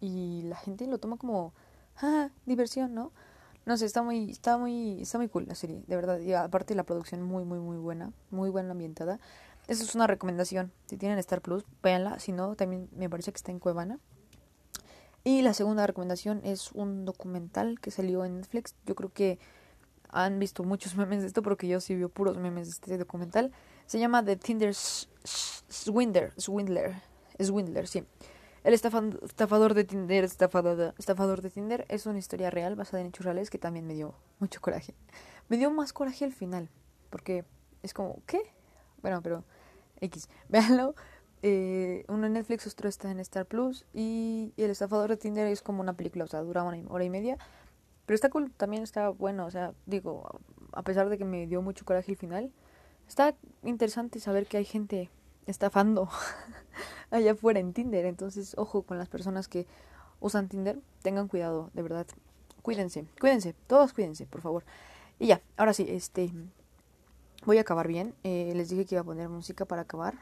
y 0.00 0.42
la 0.42 0.56
gente 0.56 0.86
lo 0.86 0.98
toma 0.98 1.16
como, 1.16 1.54
ah, 1.98 2.30
diversión, 2.44 2.94
¿no? 2.94 3.12
No 3.64 3.76
sé, 3.76 3.86
está 3.86 4.02
muy, 4.02 4.30
está 4.30 4.58
muy, 4.58 5.02
está 5.02 5.18
muy 5.18 5.28
cool 5.28 5.46
la 5.48 5.54
serie, 5.54 5.82
de 5.86 5.96
verdad. 5.96 6.20
Y 6.20 6.32
aparte 6.34 6.74
la 6.74 6.84
producción 6.84 7.22
muy, 7.22 7.44
muy, 7.44 7.58
muy 7.58 7.78
buena, 7.78 8.12
muy 8.30 8.50
buena 8.50 8.72
ambientada. 8.72 9.18
Eso 9.66 9.82
es 9.82 9.94
una 9.96 10.06
recomendación. 10.06 10.72
Si 10.86 10.96
tienen 10.96 11.18
Star 11.18 11.40
Plus, 11.40 11.64
véanla. 11.82 12.20
Si 12.20 12.30
no, 12.30 12.54
también 12.54 12.88
me 12.92 13.10
parece 13.10 13.32
que 13.32 13.36
está 13.36 13.50
en 13.50 13.58
Cuevana. 13.58 13.98
Y 15.24 15.42
la 15.42 15.54
segunda 15.54 15.84
recomendación 15.84 16.40
es 16.44 16.70
un 16.70 17.04
documental 17.04 17.80
que 17.80 17.90
salió 17.90 18.24
en 18.24 18.36
Netflix. 18.36 18.76
Yo 18.86 18.94
creo 18.94 19.12
que 19.12 19.40
han 20.10 20.38
visto 20.38 20.64
muchos 20.64 20.94
memes 20.96 21.22
de 21.22 21.28
esto 21.28 21.42
porque 21.42 21.68
yo 21.68 21.80
sí 21.80 21.94
vi 21.94 22.06
puros 22.06 22.36
memes 22.38 22.66
de 22.66 22.72
este 22.72 22.98
documental. 22.98 23.52
Se 23.86 23.98
llama 23.98 24.24
The 24.24 24.36
Tinder 24.36 24.74
Swindler. 24.74 26.32
Swindler. 26.36 26.94
Swindler, 27.38 27.86
sí. 27.86 28.04
El 28.64 28.74
estafador 28.74 29.74
de 29.74 29.84
Tinder, 29.84 30.24
estafador, 30.24 30.92
estafador 30.98 31.40
de 31.40 31.50
Tinder 31.50 31.86
es 31.88 32.06
una 32.06 32.18
historia 32.18 32.50
real 32.50 32.74
basada 32.74 33.00
en 33.00 33.06
hechos 33.06 33.24
reales 33.24 33.48
que 33.48 33.58
también 33.58 33.86
me 33.86 33.94
dio 33.94 34.16
mucho 34.40 34.60
coraje. 34.60 34.92
Me 35.48 35.56
dio 35.56 35.70
más 35.70 35.92
coraje 35.92 36.24
al 36.24 36.32
final, 36.32 36.68
porque 37.10 37.44
es 37.84 37.94
como, 37.94 38.20
¿qué? 38.26 38.40
Bueno, 39.02 39.22
pero 39.22 39.44
X, 40.00 40.28
véanlo. 40.48 40.96
Eh, 41.42 42.04
uno 42.08 42.26
en 42.26 42.32
Netflix, 42.32 42.66
otro 42.66 42.88
está 42.88 43.08
en 43.08 43.20
Star 43.20 43.46
Plus. 43.46 43.84
Y, 43.94 44.52
El 44.56 44.70
estafador 44.70 45.10
de 45.10 45.16
Tinder 45.16 45.46
es 45.46 45.62
como 45.62 45.80
una 45.80 45.92
película, 45.92 46.24
o 46.24 46.26
sea, 46.26 46.40
dura 46.40 46.64
una 46.64 46.82
hora 46.90 47.04
y 47.04 47.10
media. 47.10 47.38
Pero 48.06 48.14
está 48.14 48.30
cool, 48.30 48.52
también 48.52 48.82
está 48.82 49.08
bueno, 49.08 49.46
o 49.46 49.50
sea, 49.50 49.74
digo, 49.84 50.40
a 50.72 50.82
pesar 50.82 51.08
de 51.08 51.18
que 51.18 51.24
me 51.24 51.46
dio 51.46 51.60
mucho 51.60 51.84
coraje 51.84 52.12
el 52.12 52.16
final, 52.16 52.52
está 53.08 53.34
interesante 53.64 54.20
saber 54.20 54.46
que 54.46 54.56
hay 54.56 54.64
gente 54.64 55.10
estafando 55.46 56.08
allá 57.10 57.32
afuera 57.32 57.60
en 57.60 57.72
Tinder. 57.72 58.04
Entonces, 58.06 58.54
ojo 58.56 58.82
con 58.82 58.98
las 58.98 59.08
personas 59.08 59.48
que 59.48 59.66
usan 60.20 60.48
Tinder. 60.48 60.78
Tengan 61.02 61.28
cuidado, 61.28 61.70
de 61.74 61.82
verdad. 61.82 62.06
Cuídense, 62.62 63.06
cuídense, 63.20 63.54
todos 63.66 63.92
cuídense, 63.92 64.26
por 64.26 64.40
favor. 64.40 64.64
Y 65.18 65.28
ya, 65.28 65.40
ahora 65.56 65.72
sí, 65.72 65.86
este. 65.88 66.32
Voy 67.44 67.58
a 67.58 67.60
acabar 67.60 67.86
bien. 67.86 68.14
Eh, 68.24 68.52
les 68.56 68.68
dije 68.70 68.84
que 68.84 68.96
iba 68.96 69.02
a 69.02 69.04
poner 69.04 69.28
música 69.28 69.64
para 69.64 69.82
acabar. 69.82 70.14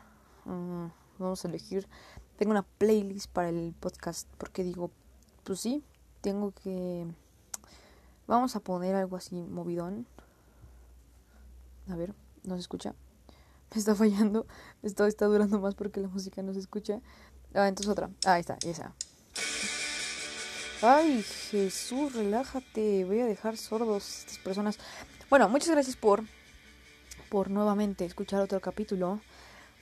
Mm, 0.45 0.87
vamos 1.19 1.45
a 1.45 1.49
elegir. 1.49 1.89
Tengo 2.37 2.51
una 2.51 2.63
playlist 2.63 3.31
para 3.31 3.49
el 3.49 3.75
podcast 3.81 4.29
porque 4.37 4.63
digo, 4.63 4.91
pues 5.43 5.61
sí, 5.61 5.83
tengo 6.21 6.53
que. 6.53 7.07
Vamos 8.27 8.57
a 8.57 8.61
poner 8.61 8.95
algo 8.95 9.17
así 9.17 9.37
movidón. 9.37 10.07
A 11.89 11.97
ver, 11.97 12.15
¿no 12.43 12.55
se 12.55 12.61
escucha? 12.61 12.95
me 13.75 13.79
está 13.79 13.95
fallando. 13.95 14.47
Esto 14.83 15.07
está 15.07 15.27
durando 15.27 15.61
más 15.61 15.75
porque 15.75 16.01
la 16.01 16.09
música 16.09 16.43
no 16.43 16.53
se 16.55 16.61
escucha. 16.61 17.01
Ah, 17.55 17.69
entonces 17.69 17.91
otra. 17.91 18.11
Ah, 18.25 18.35
ahí 18.35 18.41
está, 18.41 18.59
esa. 18.65 18.93
Ay, 20.83 21.23
Jesús, 21.23 22.15
relájate. 22.15 23.05
Voy 23.05 23.21
a 23.21 23.27
dejar 23.27 23.57
sordos 23.57 24.21
estas 24.21 24.39
personas. 24.39 24.79
Bueno, 25.31 25.49
muchas 25.49 25.71
gracias 25.71 25.97
por 25.97 26.25
por 27.35 27.51
nuevamente 27.51 28.05
escuchar 28.05 28.41
otro 28.43 28.61
capítulo. 28.61 29.21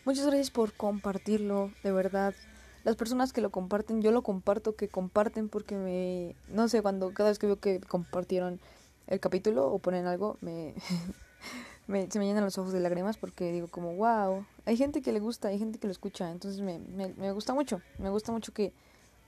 Muchas 0.06 0.24
gracias 0.24 0.50
por 0.50 0.72
compartirlo, 0.72 1.70
de 1.82 1.92
verdad. 1.92 2.34
Las 2.84 2.96
personas 2.96 3.32
que 3.32 3.40
lo 3.40 3.50
comparten, 3.50 4.02
yo 4.02 4.10
lo 4.10 4.22
comparto, 4.22 4.74
que 4.74 4.88
comparten 4.88 5.48
porque 5.48 5.76
me 5.76 6.34
no 6.48 6.68
sé, 6.68 6.82
cuando 6.82 7.12
cada 7.14 7.30
vez 7.30 7.38
que 7.38 7.46
veo 7.46 7.60
que 7.60 7.80
compartieron 7.80 8.60
el 9.06 9.20
capítulo 9.20 9.66
o 9.66 9.78
ponen 9.78 10.06
algo, 10.06 10.36
me 10.40 10.74
se 12.10 12.18
me 12.18 12.26
llenan 12.26 12.44
los 12.44 12.58
ojos 12.58 12.72
de 12.72 12.80
lágrimas 12.80 13.16
porque 13.16 13.52
digo 13.52 13.68
como, 13.68 13.94
wow, 13.96 14.44
hay 14.64 14.76
gente 14.76 15.02
que 15.02 15.12
le 15.12 15.20
gusta, 15.20 15.48
hay 15.48 15.58
gente 15.58 15.78
que 15.78 15.86
lo 15.86 15.92
escucha, 15.92 16.30
entonces 16.30 16.60
me, 16.60 16.78
me, 16.78 17.12
me 17.14 17.32
gusta 17.32 17.54
mucho, 17.54 17.80
me 17.98 18.10
gusta 18.10 18.32
mucho 18.32 18.52
que, 18.52 18.72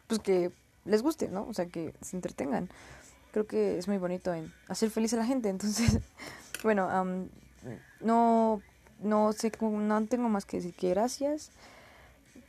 pues 0.07 0.21
que 0.21 0.53
les 0.85 1.03
guste, 1.03 1.29
¿no? 1.29 1.47
O 1.49 1.55
sea, 1.55 1.67
que 1.67 1.95
se 2.01 2.17
entretengan. 2.17 2.69
Creo 3.33 3.47
que 3.47 3.79
es 3.79 3.89
muy 3.89 3.99
bonito 3.99 4.33
en 4.33 4.53
hacer 4.69 4.91
feliz 4.91 5.13
a 5.15 5.17
la 5.17 5.27
gente, 5.27 5.49
entonces, 5.49 5.99
bueno, 6.63 6.89
no, 8.01 8.63
no 9.01 9.33
sé, 9.33 9.53
no 9.61 10.07
tengo 10.07 10.29
más 10.29 10.45
que 10.45 10.59
decir 10.59 10.75
que 10.75 10.91
gracias. 10.91 11.51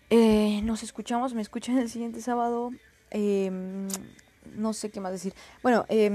Eh, 0.09 0.61
nos 0.63 0.83
escuchamos, 0.83 1.33
me 1.33 1.41
escuchan 1.41 1.77
el 1.77 1.89
siguiente 1.89 2.21
sábado. 2.21 2.71
Eh, 3.11 3.51
no 4.55 4.73
sé 4.73 4.91
qué 4.91 4.99
más 4.99 5.11
decir. 5.11 5.33
Bueno, 5.63 5.85
eh, 5.89 6.09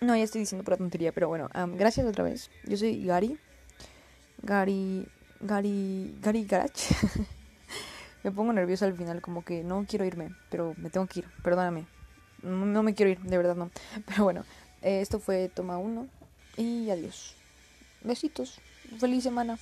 no, 0.00 0.16
ya 0.16 0.22
estoy 0.22 0.40
diciendo 0.40 0.64
pura 0.64 0.76
tontería, 0.76 1.12
pero 1.12 1.28
bueno, 1.28 1.48
gracias 1.76 2.06
otra 2.06 2.24
vez. 2.24 2.50
Yo 2.64 2.76
soy 2.76 3.04
Gary. 3.04 3.38
Gary. 4.42 5.06
Gary. 5.40 6.14
Gary 6.20 6.44
Garach. 6.44 6.80
me 8.22 8.30
pongo 8.30 8.52
nerviosa 8.52 8.86
al 8.86 8.94
final, 8.94 9.20
como 9.22 9.44
que 9.44 9.62
no 9.62 9.84
quiero 9.88 10.04
irme, 10.04 10.34
pero 10.50 10.74
me 10.76 10.90
tengo 10.90 11.06
que 11.06 11.20
ir, 11.20 11.26
perdóname. 11.42 11.86
No, 12.42 12.82
me 12.82 12.94
quiero 12.94 13.10
ir, 13.10 13.20
de 13.20 13.36
verdad 13.36 13.56
no. 13.56 13.70
Pero 14.06 14.24
bueno, 14.24 14.44
esto 14.82 15.18
fue 15.18 15.48
Toma 15.48 15.78
1 15.78 16.06
y 16.56 16.90
adiós. 16.90 17.34
Besitos. 18.02 18.60
Feliz 19.00 19.24
semana. 19.24 19.58